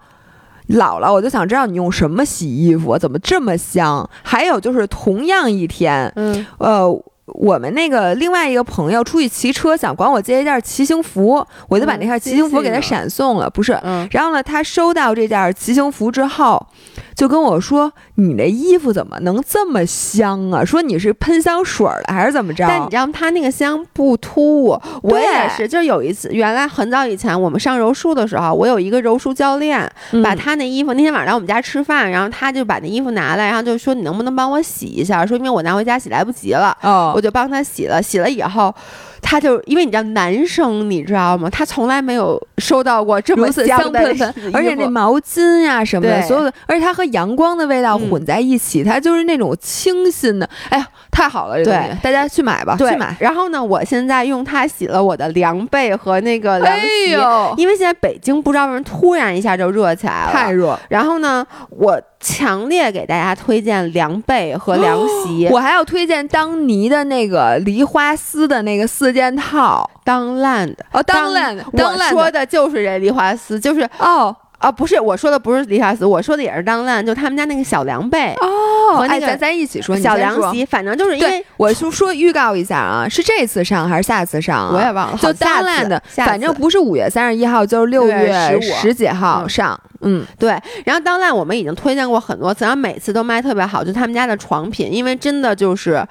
[0.69, 4.09] 姥姥，我就想知道你用什么洗衣服，怎么这么香？
[4.23, 7.03] 还有就是同样一天，嗯，呃，
[7.33, 13.79] 我们那个另外一个朋友出去骑车，想管我借一件骑行服，我就把那件骑行服给他闪送了，不是？
[14.11, 16.65] 然后呢，他收到这件骑行服之后。”
[17.13, 20.65] 就跟我说，你那衣服怎么能这么香啊？
[20.65, 22.65] 说你是喷香水了还是怎么着？
[22.67, 24.81] 但你知道他那个香不突兀。
[25.03, 29.87] 我也是，就有一次，原来很早以前我们上柔术的时候，我有一个柔术教练，
[30.23, 35.23] 把他那衣服那天晚上来我们家吃饭，然后他就把那衣服拿来，然后就说你能不能帮我洗一下？
[35.23, 36.75] 说因为我拿回家洗来不及了，
[37.21, 38.01] 我就帮他洗了。
[38.01, 38.73] 洗了以后。
[39.21, 41.49] 他就因为你知道男生，你知道吗？
[41.49, 50.49] 他从来没有收到过这么香喷喷，而且那毛巾呀什么的，所有的，而且它和阳光的味道混在一起，它就是那种清新的。
[50.69, 51.63] 哎呀，太好了！
[51.63, 53.15] 对，大家去买吧，去买。
[53.19, 57.11] 然后呢，我现在用它洗了我的凉被和那个凉席，
[57.57, 60.77] 因为现在北京不知道为什么突然一下就热起来了，太热。
[60.89, 62.01] 然后呢，我。
[62.23, 64.95] 强烈给大家推荐凉被和凉
[65.25, 70.85] 席，我还要推荐当妮的那个梨花丝的那个四件套，当烂的。
[70.91, 74.35] 哦，当烂的，我说的就是这丽华丝，就是哦。
[74.61, 78.31] 啊，不是我说的不是梨花丝，我说的也是当烂，就他们家那个小凉被。
[78.35, 84.71] 哦，和那个咱咱一起说小凉席，反正就是因为我就说预告一下啊，是这次上还是下次上？
[84.71, 89.75] 我也忘了，就当烂的，反正不是五月三十一号，就是六月十几号上。
[90.01, 90.55] 嗯，对。
[90.85, 96.07] 然后当烂我们已经推荐过很多次，然后每次都卖特别好，就他们家的床品，因为真的就是，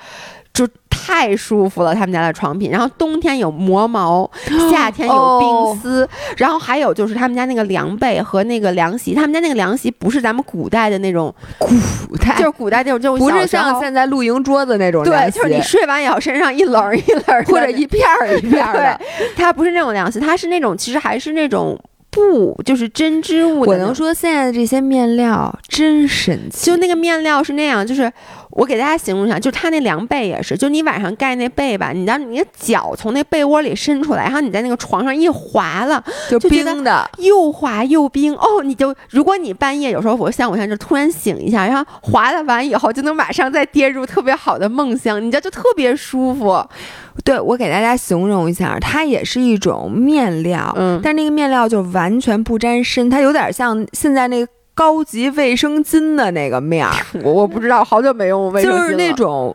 [0.52, 1.94] 就太舒服了。
[1.94, 4.30] 他们家的床品，然后冬天有磨毛，
[4.70, 9.14] 夏天有冰丝，然后还有就是他们家那个凉被和那个凉席。
[9.14, 15.04] 他们家那个凉席不是咱们古代的那种古代，就是古代那种，就不是像现在露营桌子那种。
[15.04, 19.00] 对，就是你睡完以后身上一棱一棱，或者一片儿一片儿的。
[19.36, 21.78] 它不是那种凉席，它是那种其实还是那种。
[22.12, 26.66] 布就是针织物的，我能说现在的这些面料真神奇。
[26.66, 28.12] 就那个面料是那样，就是
[28.50, 38.62] 我给大家形容一下，就它那凉被也是，就你晚上盖那被吧，你让你的脚从那被窝里伸出来，然后你在那个床上一滑了，就冰的，又滑又冰哦。
[38.64, 46.62] 你就如果你半夜有时候我像我现在就突然醒一下，然后滑了完以后就能马上再跌入特别好的梦乡，你知道就特别舒服。
[47.24, 56.94] 对，我给大家形容一下，它也是一种面料，嗯，但那个面料就完全不沾身，它有点像现在那个高级卫生巾的那个面儿。
[57.22, 58.80] 我我不知道，好久没用卫生巾了。
[58.80, 59.54] 就是那种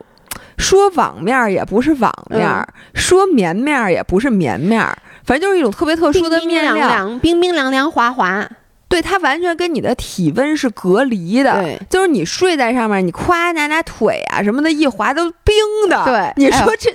[0.56, 2.64] 说网面也不是网面，
[2.94, 4.80] 说棉面也不是棉面，
[5.24, 8.48] 反正就是一种特别特殊的面料，冰冰凉凉滑滑。
[8.88, 15.54] 对它完全跟你的体温是隔离的，对，就是你睡在上面，你夸拿拿腿啊什么的，一滑都冰
[15.88, 16.04] 的。
[16.04, 16.90] 对，你说这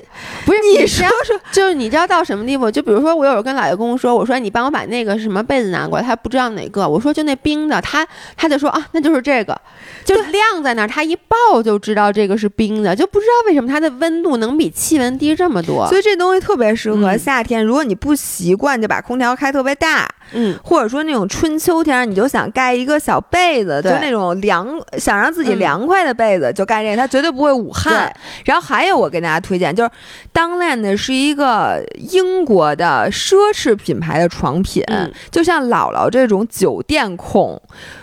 [0.45, 2.71] 不是你说说，就是你知道到什么地步？
[2.71, 9.59] 就比如说我有时候跟老爷公说，我说你帮我把那个什么被子拿过来，他不知道哪个，我说就那冰的，他他就说啊，那就是这个，
[10.05, 15.85] 就晾在那儿，他一抱就知道这个是冰的，就不知道为什么它的温度能比气温低这么多。
[15.89, 21.80] 所以这东西特别适合夏天，如果你不习惯，就把空调开特别大，嗯，或者说那种春秋。
[21.81, 24.67] 秋天你就想盖一个小被子，就那种凉，
[24.99, 28.13] 想让自己凉快的被子，就盖这个，它绝对不会捂汗。
[28.45, 29.89] 然后还有我给大家推荐，就是
[30.31, 34.83] Downland 是一个英国的奢侈品牌的床品，
[35.31, 37.59] 就像姥姥这种酒店控，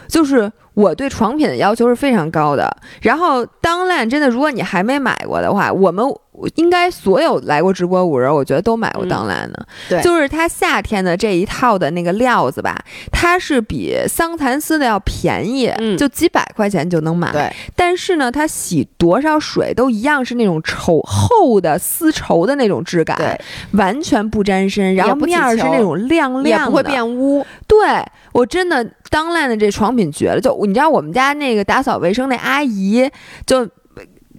[0.09, 0.51] 就是。
[0.79, 2.77] 我对床品的要求是非常高的。
[3.03, 6.07] 然后当 n 真的，如果你还没买过的话，我们
[6.55, 9.67] 应该所有来过直播五人，我觉得都买过当兰的。
[9.89, 12.77] 对，就是它夏天的这一套的那个料子吧，
[13.11, 17.33] 它是比桑蚕丝的要便宜，就几百块钱就能买。
[17.33, 23.39] 对，但是呢，它洗多少水都一样是那种绸厚的丝绸的那种质感，
[23.73, 27.45] 完全不沾身，然后面是那种亮亮的，不会变污。
[27.67, 27.79] 对
[28.33, 28.87] 我真的。
[29.11, 33.11] 当烂的这床品绝了，就你知道我们家那个打扫卫生那阿姨
[33.47, 33.67] 就。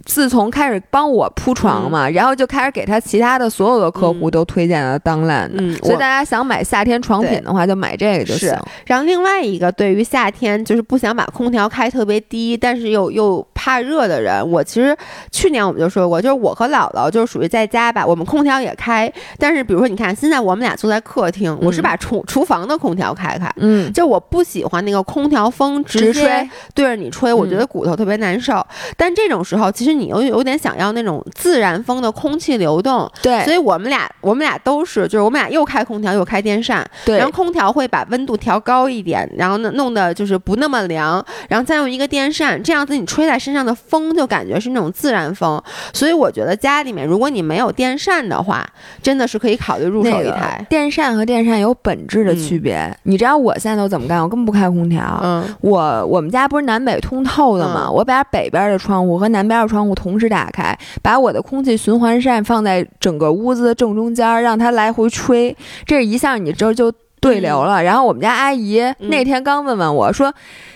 [0.04, 8.56] 自从开始帮我铺床嘛，然后就开始给他其他的所有的客户都推荐了当烂的，所以大家想买夏天床品的话，就买这个就行。
[8.86, 14.96] 然后另外一个，对于夏天就是不想把空调开特别低，但是又又怕热的人，我其实
[15.30, 28.66] 去年我们就说过，就是我和姥姥就是属于在家吧，我们空调也开，但是比如说你看现在我们俩坐在客厅，我是把厨厨房的空调开开，嗯，就我不喜欢那个空调风直吹对着你吹，我觉得骨头特别难受。
[28.96, 29.89] 但这种时候其实。
[29.94, 45.60] 你又有点想要那种自然风的空气流动，对，所以我们俩我们俩都是，就是我们俩又开空调又开电扇，对，然后空调会把温度调高一点，然后呢弄的就是不那么凉，然后再用一个电扇，这样子你吹在身上的风就感觉是那种自然风，
[45.92, 48.64] 所以我觉得家里面如果你没有电扇的话，
[49.02, 52.96] 真的是可以考虑入手一台电扇和电扇有本质的区别。
[53.02, 54.22] 你知道我现在都怎么干？
[54.22, 59.79] 我根本不开空调，嗯，我我们家不是南北通透的嘛，我把北边的窗户和南边的窗。
[59.86, 67.82] 户同时打开，把我的空气循环扇放在整个屋子的正中间，让它来回吹，这一下你这就对流了。
[67.82, 70.34] 然后我们家阿姨那天刚问问我说。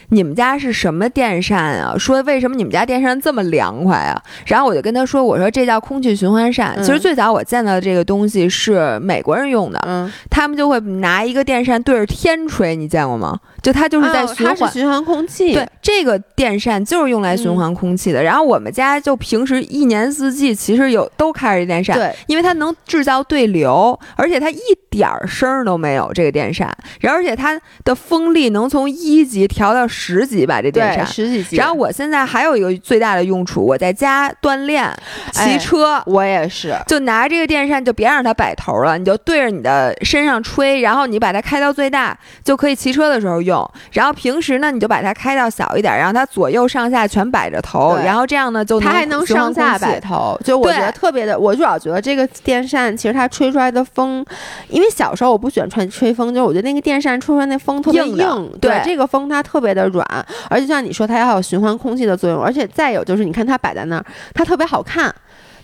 [0.09, 1.96] 你们家是什么电扇啊？
[1.98, 4.20] 说为什么你们家电扇这么凉快啊？
[4.46, 6.76] 然后我就跟他说：“我说这叫空气循环扇。
[6.82, 13.38] 其实最早我见到的这个东西是美国人用的，嗯，他们就会拿一个电扇对着天吹，你见过吗？
[13.62, 15.55] 就它就是在循环，循环空气。
[15.55, 18.22] 对，这个电扇就是用来循环空气的。
[18.22, 26.11] 然后我们家就平时一年四季其实有都开着电扇，对，因为它能制造对流，而且它一点儿声都没有。
[26.12, 29.88] 这个电扇，然后而且它的风力能从一级调到。
[29.95, 31.57] 十几吧，这电扇十几级。
[31.57, 34.92] 然后我现在还有一个最大的用处，我在家锻炼、
[35.32, 43.64] 骑车，我也是，就拿这个电扇，就别让它摆头了，你就对着你的身上吹，然后你把它开到最大，就可以骑车的时候用。
[43.92, 51.38] 然后平时呢，你就把它开到小一点，让它左右上下全摆着头，然后这样呢，就它还能上下摆头，就我觉得特别的。
[51.38, 54.24] 我主要觉得这个电扇其实它吹出来的风，
[54.68, 59.84] 因为小时候我不喜欢吹吹风，就我觉得那个电扇吹出来那风特别硬，对这个风它特别的。
[59.89, 65.14] 软，而且像你说，它还有循环空气的作用，而且再有就是，你看它摆在那儿，它特别好看。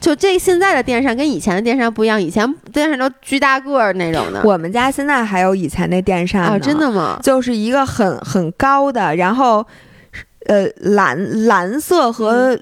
[0.01, 4.41] 就这现在的电扇跟以前的电扇不一样，以前电扇都巨大个儿那种的。
[4.45, 7.21] 我们家现在还有以前那电扇啊，真的吗？
[7.23, 9.67] 就是一个很很高的，然后
[10.47, 12.59] 呃蓝蓝色和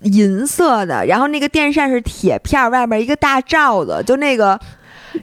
[0.00, 4.58] 银色的，然后那个电扇是铁片，外边一个大罩子，就那个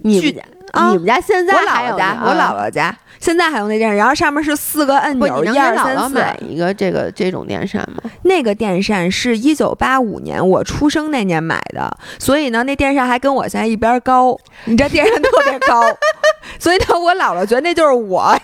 [0.03, 0.43] 你们家
[0.91, 2.95] 你们家现在我姥姥家，我姥姥家。
[3.21, 6.15] 现在还用那电扇，然后上面是四个按钮，一二三四。
[6.15, 8.01] 买一个这个这种电扇吗？
[8.23, 14.37] 那个电扇是一九八五年我出生那年买的，所以呢，那电扇还跟我现在一边高。
[14.65, 15.81] 你这电扇特别高，
[16.59, 18.35] 所以呢，我姥姥觉得那就是我，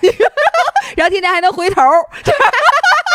[0.95, 1.81] 然后天天还能回头。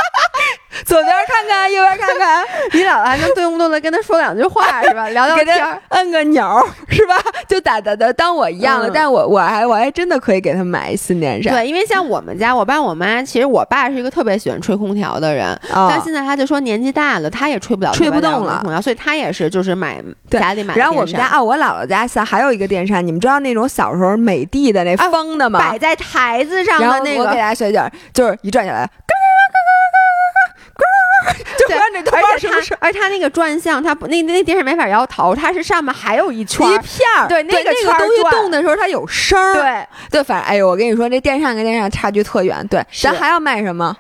[0.85, 5.09] 左边看看，右边看看， 你姥姥还能动不动的跟他说两句话是吧？
[5.11, 6.43] 聊聊天，摁个钮
[6.89, 7.15] 是吧？
[7.47, 11.53] 就打打的当我一样了，但我我还我还真的可以给他买新电扇。
[11.53, 20.75] 对，因为像我们家，我爸我妈，其实我爸是一个特别喜欢吹空调的人，但现在他就说年纪大了，他也吹不了，吹不动了空调，所以他也是就是买家里买。
[20.75, 25.61] 然后我们家啊，我姥姥家下还有一个电扇，你们知道那种小时候美的的那风的吗？
[25.61, 28.89] 摆在台子上的那个，我给大家学一点，就是一转下来。
[31.59, 31.67] 就
[32.13, 42.67] 而且它，而且它那个转向，它不那那电视没法摇头，它是上面还有一圈一片儿，对那个那个东西动的时候它有声儿，对对，反正哎呦，我跟你说，这电扇跟电扇差距特远。
[42.69, 43.97] 对，咱还要卖什么？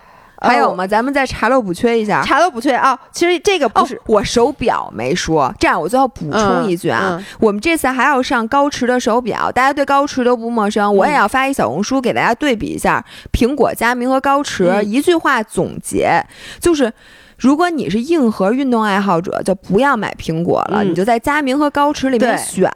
[0.48, 0.86] 还有吗？
[0.86, 2.22] 咱们再查漏补缺一下。
[2.22, 2.98] 查漏补缺啊！
[3.10, 14.82] 其实这个不是我手表没说，这样我最后补充一句啊，我们这次还要上高驰的手表，大家对高驰都不陌生，我也要发一小红书给大家对比一下苹果、佳明和高驰。
[14.84, 16.24] 一句话总结
[16.60, 16.92] 就是。
[17.38, 22.70] 如果你是硬核运动爱好者，就不要买苹果了，你就在佳明和高驰里面选。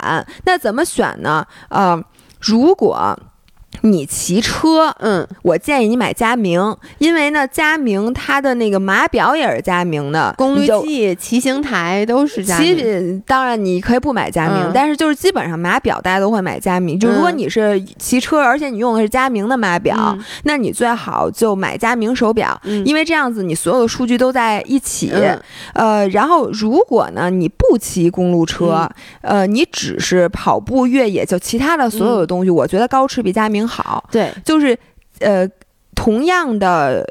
[0.44, 1.46] 那怎么选呢？
[1.68, 2.02] 呃，
[2.40, 3.16] 如果
[3.82, 12.76] 你骑车，嗯，我建议你买佳明，因为呢，佳明它的那个码表也是佳明的，功率计、骑行台都是佳明。
[12.76, 16.98] 其当然你可以不买佳明，嗯但是就是基本上码表大家都会买佳明。
[16.98, 25.12] 就如果嗯你是骑车，而且你用的是佳明的码表，嗯那你最好就买佳明手表，嗯因为这样子你所有的数据都在一起。
[25.14, 25.40] 嗯
[25.74, 28.88] 呃，然后如果呢你不骑公路车，
[29.22, 33.75] 嗯呃，你只是跑步、越野，就其他的所有的东西，我觉得高驰比佳明好。
[34.10, 34.76] 对，就是
[35.20, 35.48] 呃，
[35.94, 37.04] 同样的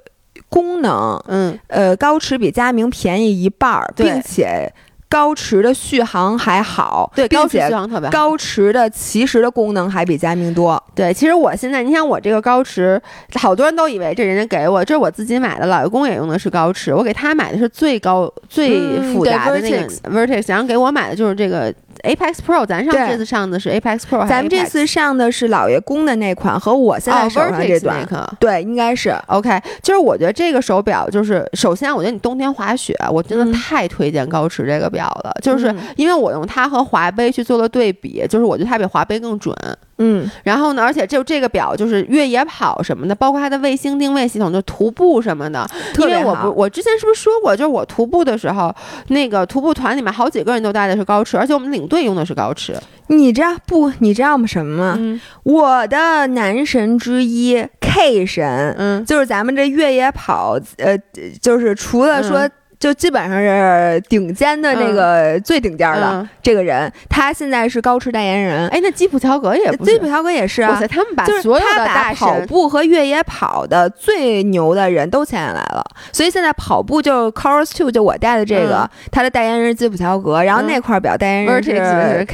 [0.49, 4.71] 功能，嗯，呃，高驰比佳明便宜一半儿，并且
[5.07, 8.11] 高驰的续航还好，对，并高驰且续航特别好。
[8.11, 10.81] 高驰的其实的功能还比佳明多。
[10.93, 13.01] 对，其实我现在，你想我这个高驰，
[13.35, 21.73] 好多人都以为这人家给我，这是我自己买的，老公也用的是高驰，我给他买的是最高、最嗯复杂的对那个 Vertex，然后给我买的就是这个
[22.03, 28.35] Apex Pro，咱上这次上的是 Apex Pro，咱们这次上的是老爷公的那款，和我现在哦手上这个。
[28.39, 35.33] 对，应该是 OK，就是我觉得这个手表，就是首先，我觉得你冬天滑雪，我真的嗯太推荐高驰这个表了。
[35.41, 39.55] 就是嗯因为我用它和华杯去做了对比，就是我觉得它比华杯更准。
[39.97, 45.65] 嗯，然后呢，而且就这个表就是越野跑什么的，包括它的卫星定位系统，就徒步什么的。
[45.93, 48.73] 特别因为我不，我之前是不是说过，就是我徒步的时候，
[49.07, 52.75] 那个徒步团里面好几个人都带的是高驰，而且我们领队用的是高驰。
[53.07, 53.91] 你知道不？
[53.99, 54.45] 你知道吗？
[54.45, 54.95] 什么吗？
[54.97, 60.97] 嗯我的男神之一 K 神，嗯就是咱们这越野跑，呃，
[61.41, 62.39] 就是除了说。
[62.39, 68.67] 嗯就基本上是顶尖的那个、最顶尖的、嗯，这个人，他现在是高驰代言人。
[68.67, 70.07] 哎，那基普乔格也不是基普。
[70.07, 78.89] 乔格也是啊哇塞，，他们把就是所有的大，跑步和越野跑的最牛的人都签下来了，所以现在跑步就 Course Two 就我带的这个，嗯。
[79.11, 80.67] 他的代言人是基普乔格，然后嗯。
[80.67, 82.25] 那块表代言人是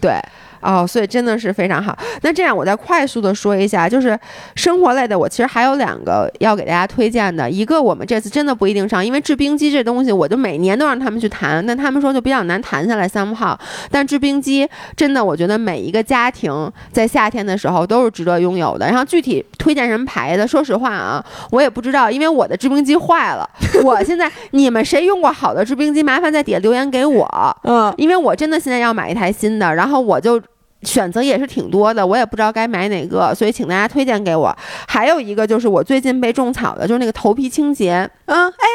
[0.00, 0.20] 对，
[0.60, 1.96] 哦，所以真的是非常好。
[2.22, 4.18] 那这样，我再快速的说一下，就是
[4.54, 7.50] 生活类的，我其实还有两个要给大家推荐的。
[7.50, 13.58] 一个我们这次真的不一定上，因为制冰机这东西，我就每年都让他们去谈，但他们说就比较难谈下来三号。
[13.90, 18.86] 但制冰机真的，我觉得每一个家庭在夏天的时候都是值得拥有的。
[18.86, 23.48] 然后具体推荐什么牌子，说实话啊，我也不知道，因为我的制冰机坏了。
[23.84, 27.56] 我现在你们谁用过好的制冰机，麻烦在底下留言给我。
[27.64, 30.40] 嗯，因为我真的现在要买一台新的，然后我就。
[30.86, 34.56] 选择也是挺多的，我也不知道该买哪个，所以请大家推荐给我。
[34.86, 38.08] 还有一个就是我最近被种草的，就是那个头皮清洁。
[38.26, 38.66] 嗯，哎，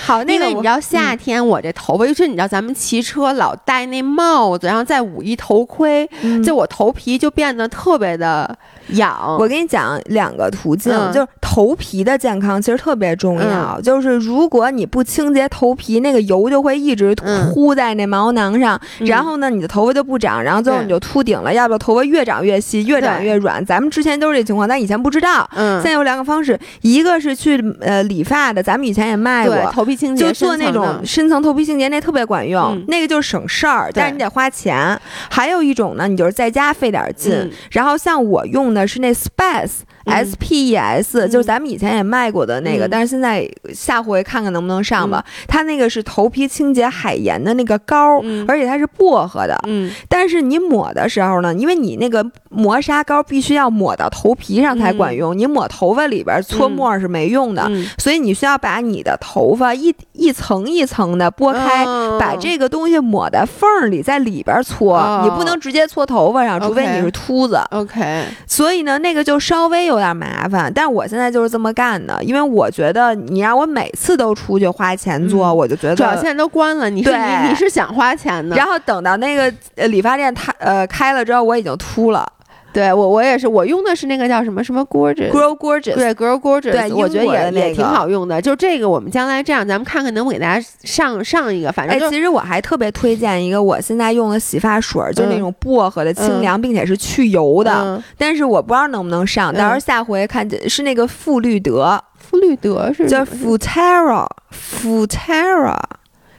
[0.00, 8.56] 好，那个你知道夏天我这头发，尤其你知道咱们骑车老戴那帽子，然后再捂一头盔，嗯就我头皮就变得特别的
[8.88, 9.36] 痒。
[9.38, 13.80] 我跟你讲两个途径，嗯就是头皮的健康其实特别重要。
[13.80, 23.64] 就是如果你不清洁头皮，那个油就会一直嗯凸在那毛囊上，嗯然后呢，你的头发就不长，然后最后你就秃顶了，要不然头发越长越细，越长越软。
[23.64, 25.48] 咱们之前都是这情况，但以前不知道。
[25.56, 29.56] 嗯现，在有两个方式，一个是去呃理发的，咱们以前也卖，过。
[29.72, 34.98] 头皮清洁就做那种深层头皮清洁，那特别管用，嗯那个就是省事儿，但是你得花钱。
[35.30, 45.24] 还有一种呢，你就是在家费点劲，嗯然后像我用的是那 Spes、嗯 S P E S，、嗯就是咱们以前也卖过的那个，嗯但是现在下回看看能不能上吧。
[45.48, 49.58] 它那个是头皮清洁海盐的那个膏，嗯而且它是薄荷的。
[49.66, 61.84] 嗯但是你抹的时候呢，因为你那个磨砂膏必须要抹到头皮上才管用，你抹头发里边搓沫是没用的，嗯，所以你需要把你的头发一一层一层的拨开。
[61.84, 67.60] 嗯把这个东西抹在缝儿里，在里边搓，哦你不能直接搓头发上，除非你是秃子。
[67.70, 75.96] OK，所以呢，那个就稍微有点麻烦，但我现在就是这么干的，因为我觉得你让我每次都出去花钱做，嗯我就觉得。
[75.96, 82.30] 主要现在都关了，你是你你是想花钱的，然后等到那个呃理发店它呃开了之后，我已经秃了
[82.76, 85.30] 对我我也是，我用的是那个叫什么什么 Gorgeous。
[85.30, 85.94] Gorgeous。
[85.94, 88.42] 对，Girl Gorgeous，对我觉得也也挺好用的。
[88.42, 97.72] 就这个，我们将来这样，咱们看看能不能给大家上上一个，反正哎，其实我还特别推荐一个我现在用的洗发水儿，就是那嗯种薄荷的清凉，并且是去油的。
[97.72, 101.98] 嗯但是我不知道能不能上，嗯到时候下回看见是那个馥绿德，
[102.30, 105.78] 馥绿德是叫 Futera，Futera，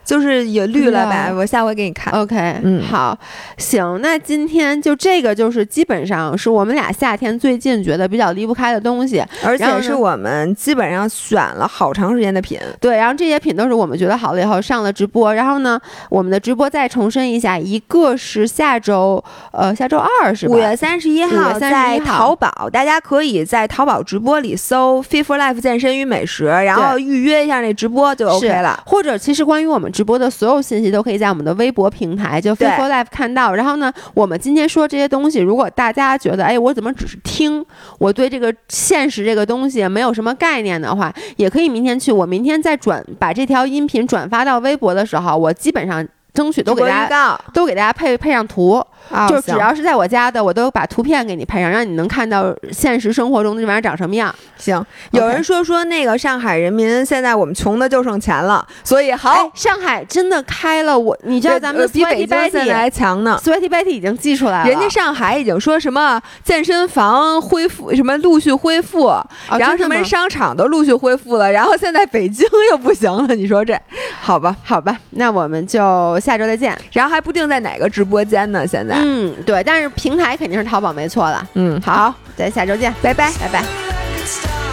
[0.07, 1.29] 就是也绿了吧？
[1.35, 2.13] 我下回给你看。
[2.13, 3.15] OK，嗯好，
[3.57, 9.21] 行，那今天就这个，就是基本上是我们俩夏天最近觉得比较离不开的东西。
[9.43, 15.35] 而且是我们基本上选了好长时间的品，对，然后这些品都是我们觉得好了以后上了直播。
[15.35, 15.77] 然后呢，
[16.09, 19.21] 我们的直播再重申一下，一个是下周，
[19.51, 20.55] 呃，下周二是吧？
[20.55, 28.81] 五月三十一号在淘宝，大家可以在淘宝直播里搜 “Fit for Life 健身与美食”，然后预约一下那直播就 OK 了。
[28.85, 33.55] 或者其实关于我们直播的所有信息都可以在我们的微博平台就 Facebook Life 看到。
[33.55, 37.65] 然后呢，我们今天说这些东西，如果大家觉得哎，我怎么只是听，
[37.97, 42.11] 我对这个现实这个东西没有什么概念的话，也可以明天去。
[42.11, 46.07] 我明天再转把这条音频转发到微博的时候，我基本上。
[46.37, 48.79] 争取都给大家都给大家配配上图，
[49.27, 54.33] 就只要是在我家的，我都把图片给你配上，让你能看到现实生活中的这玩意儿长什么样。
[54.55, 69.11] 行，有人说说那个上海人民现在我们穷的就剩钱了，所以好，上海真的开了，我你知道咱们比北京现在还强呢，Sweaty Betty 已经寄出来了，人家上海已经说什么健身房恢复什么陆续恢复，
[69.57, 73.75] 然后什么商场都陆续恢复了，然后现在北京又不行了，你说这。
[74.21, 76.19] 好吧好吧，那我们就。
[76.27, 78.67] 下周再见，然后还不定在哪个直播间呢？
[78.67, 81.47] 现在，嗯，对，但是平台肯定是淘宝没错了。
[81.53, 84.66] 嗯，好，咱下周见，拜拜，拜拜。